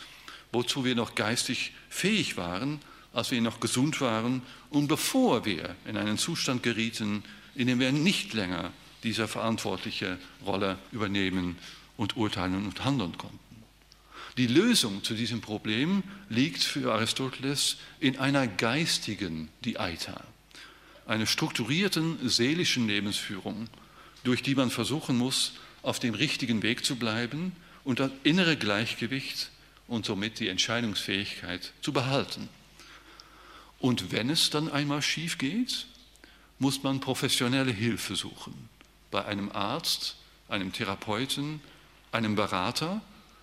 wozu 0.57 0.87
wir 0.87 0.95
noch 0.95 1.15
geistig 1.15 1.73
fähig 1.91 2.39
waren, 2.39 2.81
als 3.13 3.31
wir 3.31 3.43
noch 3.43 3.61
gesund 3.61 4.01
waren 4.01 4.41
und 4.71 4.89
bevor 4.89 5.45
wir 5.45 5.77
in 5.85 5.99
einen 5.99 6.17
Zustand 6.17 6.63
gerieten, 6.63 7.25
in 7.55 7.67
dem 7.67 7.79
wir 7.79 7.93
nicht 7.93 8.33
länger 8.33 8.73
diese 9.03 9.29
verantwortliche 9.29 10.17
Rolle 10.47 10.79
übernehmen 10.93 11.59
und 11.99 12.17
urteilen 12.17 12.65
und 12.65 12.87
handeln 12.87 13.19
konnten. 13.19 13.39
Die 14.39 14.47
Lösung 14.47 15.05
zu 15.05 15.13
diesem 15.13 15.43
Problem 15.43 16.03
liegt 16.31 16.65
für 16.65 16.91
Aristoteles 16.91 17.77
in 18.01 18.19
einer 18.19 18.47
geistigen 18.47 19.51
Diaita, 19.63 20.25
einer 21.07 21.27
strukturierten 21.27 22.27
seelischen 22.27 22.87
Lebensführung, 22.89 23.69
durch 24.25 24.43
die 24.43 24.55
man 24.55 24.71
versuchen 24.71 25.19
muss, 25.19 25.53
auf 25.83 26.01
dem 26.01 26.15
richtigen 26.15 26.63
Weg 26.63 26.83
zu 26.83 26.97
bleiben 26.97 27.53
und 27.85 28.01
das 28.01 28.11
innere 28.25 28.57
Gleichgewicht 28.57 29.51
und 29.89 30.07
somit 30.07 30.41
die 30.41 30.49
Entscheidungsfähigkeit 30.49 31.73
zu 31.81 31.93
behalten. 31.93 32.49
Und 33.79 34.13
wenn 34.13 34.31
es 34.31 34.51
dann 34.51 34.71
einmal 34.71 35.03
schief 35.03 35.39
geht, 35.39 35.87
muss 36.59 36.83
man 36.83 37.01
professionelle 37.01 37.73
Hilfe 37.73 38.17
suchen. 38.17 38.69
Bei 39.11 39.25
einem 39.25 39.53
Arzt, 39.53 40.17
einem 40.49 40.73
Therapeuten, 40.73 41.61
einem 42.13 42.35
Berater, 42.35 43.03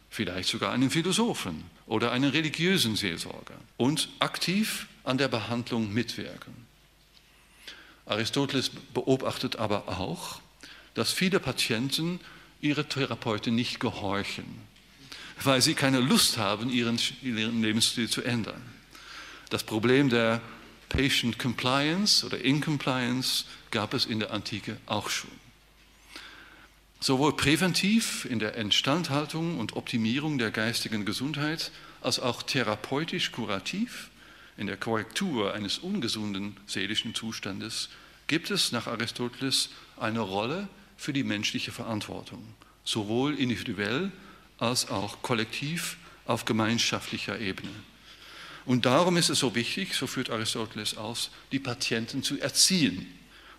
vielleicht 0.10 0.50
sogar 0.50 0.72
einem 0.72 0.90
Philosophen 0.90 1.64
oder 1.86 2.12
einem 2.12 2.32
religiösen 2.32 2.96
Seelsorger 2.96 3.56
und 3.78 4.10
aktiv 4.20 4.88
an 5.04 5.18
der 5.18 5.28
Behandlung 5.28 5.94
mitwirken. 5.94 6.54
Aristoteles 8.06 8.70
beobachtet 8.94 9.58
aber 9.58 9.88
auch, 9.88 10.40
dass 10.94 11.12
viele 11.12 11.40
Patienten 11.40 12.20
ihre 12.62 12.88
Therapeuten 12.88 13.56
nicht 13.56 13.80
gehorchen, 13.80 14.46
weil 15.42 15.62
sie 15.62 15.74
keine 15.74 16.00
Lust 16.00 16.38
haben, 16.38 16.70
ihren, 16.70 17.00
ihren 17.22 17.62
Lebensstil 17.62 18.10
zu 18.10 18.22
ändern. 18.22 18.62
Das 19.50 19.64
Problem 19.64 20.10
der 20.10 20.42
Patient 20.90 21.40
Compliance 21.40 22.26
oder 22.26 22.40
Incompliance 22.40 23.46
gab 23.72 23.94
es 23.94 24.06
in 24.06 24.20
der 24.20 24.32
Antike 24.32 24.78
auch 24.86 25.10
schon. 25.10 25.32
Sowohl 27.00 27.36
präventiv 27.36 28.26
in 28.26 28.40
der 28.40 28.56
Instandhaltung 28.56 29.60
und 29.60 29.76
Optimierung 29.76 30.38
der 30.38 30.52
geistigen 30.52 31.04
Gesundheit 31.04 31.72
als 32.02 32.20
auch 32.20 32.44
therapeutisch 32.44 33.32
kurativ 33.32 34.10
in 34.56 34.68
der 34.68 34.78
Korrektur 34.78 35.54
eines 35.54 35.80
ungesunden 35.80 36.58
seelischen 36.68 37.16
Zustandes 37.16 37.90
gibt 38.28 38.52
es 38.52 38.72
nach 38.72 38.88
Aristoteles 38.88 39.70
eine 39.98 40.20
Rolle 40.20 40.68
für 40.96 41.14
die 41.14 41.24
menschliche 41.24 41.72
Verantwortung, 41.72 42.44
sowohl 42.84 43.36
individuell 43.36 44.12
als 44.64 44.90
auch 44.90 45.22
kollektiv 45.22 45.98
auf 46.26 46.46
gemeinschaftlicher 46.46 47.38
Ebene. 47.40 47.70
Und 48.66 48.86
darum 48.86 49.18
ist 49.18 49.30
es 49.30 49.40
so 49.40 49.56
wichtig, 49.56 49.94
so 49.94 50.08
führt 50.08 50.30
Aristoteles 50.30 50.96
aus, 50.96 51.32
die 51.52 51.60
Patienten 51.60 52.24
zu 52.24 52.40
erziehen. 52.40 53.06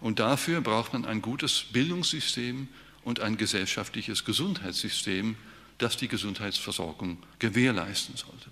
Und 0.01 0.19
dafür 0.19 0.63
braucht 0.63 0.95
man 0.95 1.05
ein 1.05 1.21
gutes 1.21 1.65
Bildungssystem 1.73 2.69
und 3.05 3.21
ein 3.21 3.37
gesellschaftliches 3.37 4.25
Gesundheitssystem, 4.25 5.37
das 5.77 5.99
die 5.99 6.09
Gesundheitsversorgung 6.09 7.19
gewährleisten 7.39 8.17
sollte. 8.17 8.49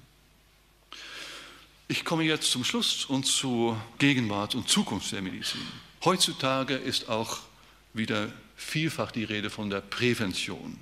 Ich 1.89 2.05
komme 2.05 2.25
jetzt 2.25 2.51
zum 2.51 2.65
Schluss 2.65 3.07
und 3.07 3.25
zur 3.25 3.83
Gegenwart 3.99 4.55
und 4.55 4.69
Zukunft 4.69 5.11
der 5.13 5.23
Medizin. 5.23 5.63
Heutzutage 6.05 6.75
ist 6.75 7.09
auch 7.09 7.39
wieder 7.95 8.31
vielfach 8.57 9.11
die 9.11 9.25
Rede 9.25 9.49
von 9.49 9.71
der 9.71 9.81
Prävention. 9.81 10.79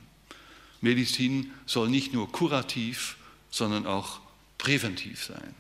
Medizin 0.81 1.51
soll 1.67 1.89
nicht 1.89 2.13
nur 2.13 2.31
kurativ, 2.31 3.17
sondern 3.51 3.87
auch 3.87 4.21
präventiv 4.59 5.25
sein. 5.25 5.55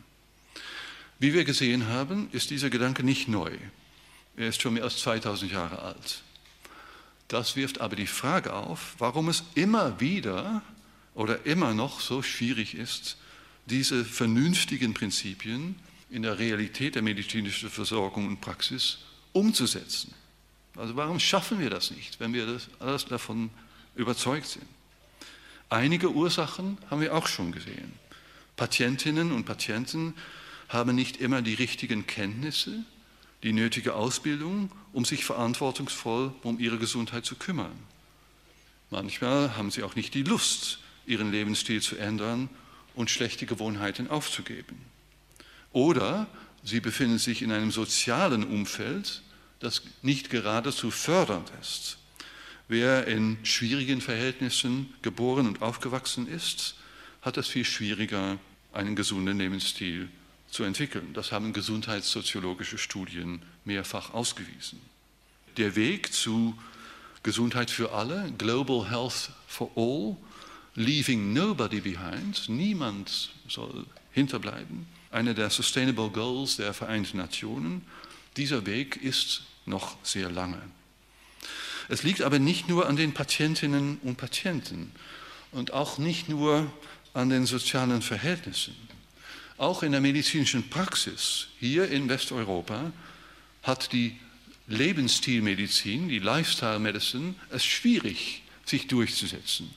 Wie 1.19 1.35
wir 1.35 1.45
gesehen 1.45 1.89
haben, 1.89 2.29
ist 2.33 2.51
dieser 2.51 2.71
Gedanke 2.71 3.03
nicht 3.03 3.29
neu. 3.29 3.51
Er 4.37 4.49
ist 4.49 4.63
schon 4.63 4.75
mehr 4.75 4.85
als 4.85 4.99
2000 4.99 5.53
Jahre 5.53 5.81
alt. 5.81 6.23
Das 7.29 7.57
wirft 7.57 7.81
aber 7.81 7.95
die 7.95 8.07
Frage 8.07 8.55
auf, 8.55 8.95
warum 8.99 9.29
es 9.29 9.45
immer 9.55 10.01
wieder 10.01 10.63
oder 11.15 11.45
immer 11.45 11.75
noch 11.75 12.01
so 12.01 12.23
schwierig 12.23 12.75
ist, 12.75 13.17
diese 13.67 14.05
vernünftigen 14.05 14.95
Prinzipien 14.95 15.77
in 16.09 16.23
der 16.23 16.39
Realität 16.39 16.95
der 16.95 17.03
medizinischen 17.03 17.71
Versorgung 17.71 18.27
und 18.27 18.41
Praxis 18.41 18.99
umzusetzen. 19.33 20.15
Also 20.77 20.97
warum 20.97 21.21
schaffen 21.21 21.61
wir 21.61 21.71
das 21.71 21.91
nicht, 21.91 22.19
wenn 22.19 22.33
wir 22.33 22.47
das, 22.47 22.69
alles 22.79 23.05
davon 23.05 23.51
überzeugt 23.95 24.47
sind? 24.47 24.67
Einige 25.71 26.11
Ursachen 26.11 26.79
haben 26.91 27.01
wir 27.01 27.15
auch 27.15 27.29
schon 27.29 27.53
gesehen. 27.53 27.93
Patientinnen 28.57 29.31
und 29.31 29.45
Patienten 29.45 30.15
haben 30.69 30.97
nicht 30.97 31.19
immer 31.19 31.43
die 31.43 31.55
richtigen 31.55 32.09
Kenntnisse, 32.09 32.85
die 33.45 33.53
nötige 33.53 33.95
Ausbildung, 33.95 34.73
um 34.93 35.05
sich 35.05 35.25
verantwortungsvoll 35.25 36.35
um 36.43 36.59
ihre 36.59 36.79
Gesundheit 36.79 37.25
zu 37.25 37.37
kümmern. 37.37 37.79
Manchmal 38.91 39.57
haben 39.57 39.71
sie 39.71 39.85
auch 39.85 39.95
nicht 39.95 40.13
die 40.15 40.25
Lust, 40.25 40.81
ihren 41.07 41.31
Lebensstil 41.31 41.81
zu 41.81 41.97
ändern 41.97 42.49
und 42.97 43.09
schlechte 43.09 43.47
Gewohnheiten 43.47 44.11
aufzugeben. 44.11 44.77
Oder 45.73 46.27
sie 46.65 46.81
befinden 46.81 47.19
sich 47.19 47.43
in 47.43 47.53
einem 47.53 47.71
sozialen 47.71 48.43
Umfeld, 48.43 49.23
das 49.61 49.83
nicht 50.03 50.31
geradezu 50.31 50.91
fördernd 50.91 51.53
ist. 51.61 52.00
Wer 52.71 53.09
in 53.09 53.37
schwierigen 53.43 54.01
Verhältnissen 54.01 54.95
geboren 55.03 55.49
und 55.49 55.61
aufgewachsen 55.61 56.29
ist, 56.29 56.77
hat 57.21 57.37
es 57.37 57.49
viel 57.49 57.65
schwieriger, 57.65 58.39
einen 58.73 58.95
gesunden 58.95 59.39
Lebensstil 59.39 60.09
zu 60.49 60.63
entwickeln. 60.63 61.13
Das 61.13 61.33
haben 61.33 61.53
gesundheitssoziologische 61.53 62.79
Studien 62.79 63.43
mehrfach 63.65 64.15
ausgewiesen. 64.15 64.81
Der 65.57 65.75
Weg 65.75 66.13
zu 66.13 66.57
Gesundheit 67.25 67.73
für 67.73 67.91
alle, 67.91 68.33
Global 68.39 68.89
Health 68.89 69.33
for 69.49 69.73
All, 69.75 70.17
Leaving 70.77 71.33
Nobody 71.33 71.81
Behind, 71.81 72.49
niemand 72.49 73.31
soll 73.49 73.85
hinterbleiben, 74.13 74.87
einer 75.11 75.35
der 75.35 75.51
Sustainable 75.51 76.11
Goals 76.11 76.59
der 76.59 76.73
Vereinten 76.73 77.17
Nationen, 77.17 77.83
dieser 78.37 78.65
Weg 78.65 78.95
ist 79.03 79.43
noch 79.67 79.97
sehr 80.05 80.31
lange. 80.31 80.63
Es 81.91 82.05
liegt 82.05 82.23
aber 82.23 82.39
nicht 82.39 82.69
nur 82.69 82.89
an 82.89 82.95
den 82.95 83.13
Patientinnen 83.15 83.99
und 84.05 84.17
Patienten 84.17 84.93
und 85.51 85.73
auch 85.73 85.99
nicht 85.99 86.29
nur 86.29 86.73
an 87.15 87.31
den 87.31 87.47
sozialen 87.47 88.01
Verhältnissen. 88.01 88.77
Auch 89.59 89.83
in 89.83 89.91
der 89.91 90.01
medizinischen 90.01 90.71
Praxis 90.71 91.49
hier 91.59 91.91
in 91.91 92.09
Westeuropa 92.09 92.93
hat 93.65 93.93
die 93.93 94.17
Lebensstilmedizin, 94.69 96.09
die 96.09 96.21
Lifestyle 96.21 96.79
Medicine, 96.79 97.35
es 97.51 97.65
schwierig, 97.65 98.45
sich 98.65 98.87
durchzusetzen. 98.87 99.69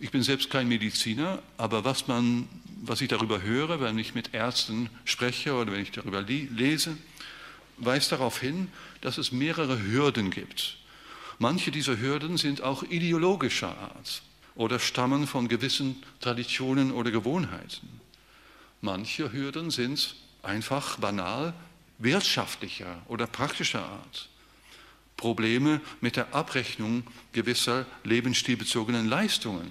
Ich 0.00 0.10
bin 0.10 0.22
selbst 0.22 0.48
kein 0.48 0.68
Mediziner, 0.68 1.42
aber 1.58 1.84
was, 1.84 2.06
man, 2.06 2.48
was 2.80 3.02
ich 3.02 3.08
darüber 3.08 3.42
höre, 3.42 3.78
wenn 3.82 3.98
ich 3.98 4.14
mit 4.14 4.32
Ärzten 4.32 4.88
spreche 5.04 5.52
oder 5.52 5.72
wenn 5.72 5.82
ich 5.82 5.90
darüber 5.90 6.22
lese, 6.22 6.96
weist 7.76 8.10
darauf 8.10 8.40
hin, 8.40 8.68
dass 9.02 9.18
es 9.18 9.32
mehrere 9.32 9.82
Hürden 9.82 10.30
gibt. 10.30 10.78
Manche 11.38 11.70
dieser 11.70 11.98
Hürden 12.00 12.38
sind 12.38 12.62
auch 12.62 12.82
ideologischer 12.82 13.76
Art 13.76 14.22
oder 14.54 14.78
stammen 14.78 15.26
von 15.26 15.48
gewissen 15.48 16.02
Traditionen 16.20 16.92
oder 16.92 17.10
Gewohnheiten. 17.10 18.00
Manche 18.80 19.32
Hürden 19.32 19.70
sind 19.70 20.16
einfach 20.42 20.98
banal 20.98 21.52
wirtschaftlicher 21.98 23.02
oder 23.08 23.26
praktischer 23.26 23.84
Art. 23.84 24.28
Probleme 25.16 25.80
mit 26.00 26.16
der 26.16 26.34
Abrechnung 26.34 27.04
gewisser 27.32 27.86
lebensstilbezogenen 28.04 29.08
Leistungen, 29.08 29.70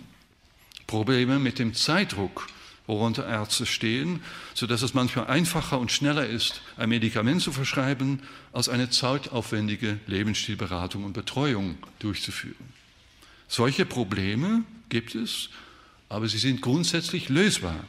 Probleme 0.87 1.39
mit 1.39 1.59
dem 1.59 1.73
Zeitdruck, 1.73 2.47
worunter 2.87 3.27
Ärzte 3.27 3.65
stehen, 3.65 4.21
sodass 4.53 4.81
es 4.81 4.93
manchmal 4.93 5.27
einfacher 5.27 5.79
und 5.79 5.91
schneller 5.91 6.27
ist, 6.27 6.61
ein 6.77 6.89
Medikament 6.89 7.41
zu 7.41 7.51
verschreiben, 7.51 8.21
als 8.53 8.69
eine 8.69 8.89
zeitaufwendige 8.89 9.99
Lebensstilberatung 10.07 11.03
und 11.03 11.13
Betreuung 11.13 11.77
durchzuführen. 11.99 12.73
Solche 13.47 13.85
Probleme 13.85 14.63
gibt 14.89 15.15
es, 15.15 15.49
aber 16.09 16.27
sie 16.27 16.37
sind 16.37 16.61
grundsätzlich 16.61 17.29
lösbar. 17.29 17.83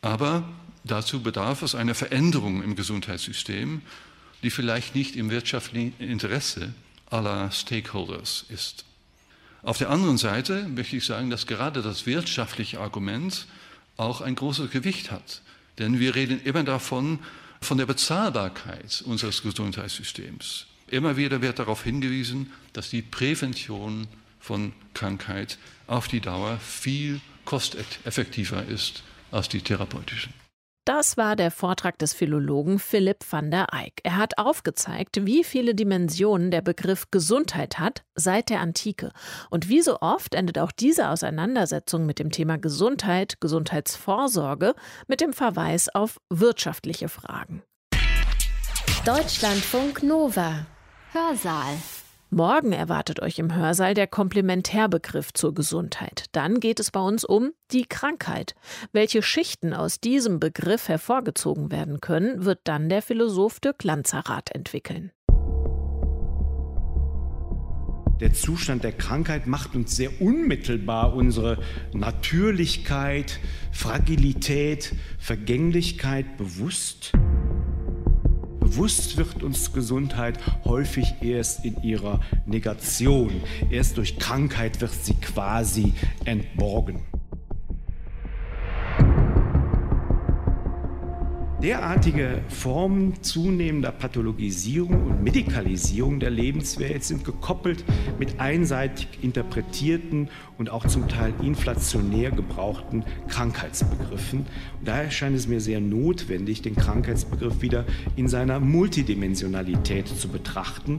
Aber 0.00 0.48
dazu 0.84 1.22
bedarf 1.22 1.62
es 1.62 1.74
einer 1.74 1.94
Veränderung 1.94 2.62
im 2.62 2.76
Gesundheitssystem, 2.76 3.82
die 4.42 4.50
vielleicht 4.50 4.94
nicht 4.94 5.16
im 5.16 5.30
wirtschaftlichen 5.30 5.94
Interesse 5.98 6.74
aller 7.08 7.50
Stakeholders 7.50 8.44
ist. 8.48 8.84
Auf 9.62 9.78
der 9.78 9.90
anderen 9.90 10.18
Seite 10.18 10.66
möchte 10.68 10.96
ich 10.96 11.04
sagen, 11.04 11.30
dass 11.30 11.46
gerade 11.46 11.82
das 11.82 12.06
wirtschaftliche 12.06 12.80
Argument 12.80 13.46
auch 13.96 14.20
ein 14.20 14.34
großes 14.34 14.70
Gewicht 14.70 15.10
hat. 15.10 15.42
Denn 15.78 16.00
wir 16.00 16.14
reden 16.14 16.40
immer 16.42 16.64
davon, 16.64 17.18
von 17.60 17.78
der 17.78 17.86
Bezahlbarkeit 17.86 19.02
unseres 19.06 19.42
Gesundheitssystems. 19.42 20.66
Immer 20.88 21.16
wieder 21.16 21.40
wird 21.40 21.58
darauf 21.58 21.84
hingewiesen, 21.84 22.52
dass 22.72 22.90
die 22.90 23.02
Prävention 23.02 24.08
von 24.40 24.72
Krankheit 24.94 25.58
auf 25.86 26.08
die 26.08 26.20
Dauer 26.20 26.58
viel 26.58 27.20
kosteffektiver 27.44 28.64
ist 28.66 29.02
als 29.30 29.48
die 29.48 29.60
therapeutische. 29.60 30.28
Das 30.84 31.16
war 31.16 31.36
der 31.36 31.52
Vortrag 31.52 31.96
des 31.98 32.12
Philologen 32.12 32.80
Philipp 32.80 33.24
van 33.30 33.52
der 33.52 33.68
Eyck. 33.72 34.00
Er 34.02 34.16
hat 34.16 34.36
aufgezeigt, 34.36 35.24
wie 35.24 35.44
viele 35.44 35.76
Dimensionen 35.76 36.50
der 36.50 36.60
Begriff 36.60 37.08
Gesundheit 37.12 37.78
hat 37.78 38.02
seit 38.16 38.50
der 38.50 38.60
Antike. 38.60 39.12
Und 39.48 39.68
wie 39.68 39.80
so 39.80 40.00
oft 40.00 40.34
endet 40.34 40.58
auch 40.58 40.72
diese 40.72 41.08
Auseinandersetzung 41.08 42.04
mit 42.04 42.18
dem 42.18 42.32
Thema 42.32 42.58
Gesundheit, 42.58 43.40
Gesundheitsvorsorge 43.40 44.74
mit 45.06 45.20
dem 45.20 45.32
Verweis 45.32 45.88
auf 45.88 46.20
wirtschaftliche 46.30 47.08
Fragen. 47.08 47.62
Deutschlandfunk 49.04 50.02
Nova 50.02 50.66
Hörsaal 51.12 51.76
Morgen 52.34 52.72
erwartet 52.72 53.20
euch 53.20 53.38
im 53.38 53.54
Hörsaal 53.54 53.92
der 53.92 54.06
Komplementärbegriff 54.06 55.34
zur 55.34 55.52
Gesundheit. 55.52 56.24
Dann 56.32 56.60
geht 56.60 56.80
es 56.80 56.90
bei 56.90 57.00
uns 57.00 57.26
um 57.26 57.52
die 57.72 57.84
Krankheit. 57.84 58.54
Welche 58.90 59.20
Schichten 59.20 59.74
aus 59.74 60.00
diesem 60.00 60.40
Begriff 60.40 60.88
hervorgezogen 60.88 61.70
werden 61.70 62.00
können, 62.00 62.46
wird 62.46 62.60
dann 62.64 62.88
der 62.88 63.02
Philosoph 63.02 63.60
Dirk 63.60 63.84
Lanzerath 63.84 64.50
entwickeln. 64.54 65.12
Der 68.22 68.32
Zustand 68.32 68.82
der 68.82 68.92
Krankheit 68.92 69.46
macht 69.46 69.74
uns 69.74 69.94
sehr 69.94 70.22
unmittelbar 70.22 71.12
unsere 71.12 71.58
Natürlichkeit, 71.92 73.40
Fragilität, 73.72 74.94
Vergänglichkeit 75.18 76.38
bewusst 76.38 77.12
bewusst 78.72 79.18
wird 79.18 79.42
uns 79.42 79.70
Gesundheit 79.74 80.38
häufig 80.64 81.16
erst 81.20 81.66
in 81.66 81.82
ihrer 81.82 82.20
Negation. 82.46 83.42
Erst 83.70 83.98
durch 83.98 84.18
Krankheit 84.18 84.80
wird 84.80 84.92
sie 84.92 85.14
quasi 85.14 85.92
entborgen. 86.24 87.00
Derartige 91.62 92.40
Formen 92.48 93.22
zunehmender 93.22 93.92
Pathologisierung 93.92 95.06
und 95.06 95.22
Medikalisierung 95.22 96.18
der 96.18 96.30
Lebenswelt 96.30 97.04
sind 97.04 97.24
gekoppelt 97.24 97.84
mit 98.18 98.40
einseitig 98.40 99.06
interpretierten 99.22 100.28
und 100.58 100.70
auch 100.70 100.84
zum 100.88 101.06
Teil 101.06 101.32
inflationär 101.40 102.32
gebrauchten 102.32 103.04
Krankheitsbegriffen. 103.28 104.40
Und 104.40 104.88
daher 104.88 105.12
scheint 105.12 105.36
es 105.36 105.46
mir 105.46 105.60
sehr 105.60 105.80
notwendig, 105.80 106.62
den 106.62 106.74
Krankheitsbegriff 106.74 107.62
wieder 107.62 107.84
in 108.16 108.26
seiner 108.26 108.58
Multidimensionalität 108.58 110.08
zu 110.08 110.30
betrachten. 110.30 110.98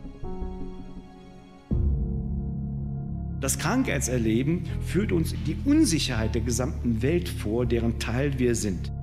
Das 3.41 3.59
Krankheitserleben 3.59 4.63
führt 4.79 5.11
uns 5.11 5.35
die 5.45 5.57
Unsicherheit 5.65 6.35
der 6.35 6.41
gesamten 6.43 7.01
Welt 7.01 7.27
vor, 7.27 7.65
deren 7.65 7.99
Teil 7.99 8.39
wir 8.39 8.55
sind. 8.55 8.93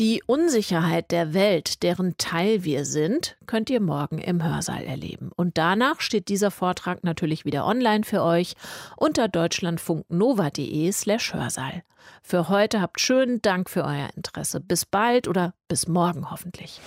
Die 0.00 0.24
Unsicherheit 0.26 1.12
der 1.12 1.34
Welt, 1.34 1.84
deren 1.84 2.18
Teil 2.18 2.64
wir 2.64 2.84
sind, 2.84 3.36
könnt 3.46 3.70
ihr 3.70 3.80
morgen 3.80 4.18
im 4.18 4.42
Hörsaal 4.42 4.82
erleben. 4.82 5.30
Und 5.36 5.56
danach 5.56 6.00
steht 6.00 6.26
dieser 6.26 6.50
Vortrag 6.50 7.04
natürlich 7.04 7.44
wieder 7.44 7.64
online 7.64 8.02
für 8.02 8.24
euch 8.24 8.54
unter 8.96 9.28
deutschlandfunknova.de 9.28 10.90
slash 10.90 11.32
Hörsaal. 11.32 11.84
Für 12.24 12.48
heute 12.48 12.80
habt 12.80 13.00
schönen 13.00 13.40
Dank 13.40 13.70
für 13.70 13.84
euer 13.84 14.08
Interesse. 14.16 14.58
Bis 14.58 14.84
bald 14.84 15.28
oder 15.28 15.54
bis 15.68 15.86
morgen 15.86 16.28
hoffentlich. 16.28 16.80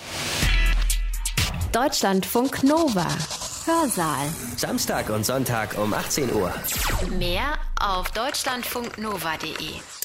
Deutschlandfunk 1.72 2.64
Nova. 2.64 3.08
Hörsaal. 3.66 4.28
Samstag 4.58 5.10
und 5.10 5.26
Sonntag 5.26 5.78
um 5.78 5.94
18 5.94 6.34
Uhr. 6.34 6.54
Mehr 7.18 7.54
auf 7.80 8.12
deutschlandfunknova.de. 8.12 9.97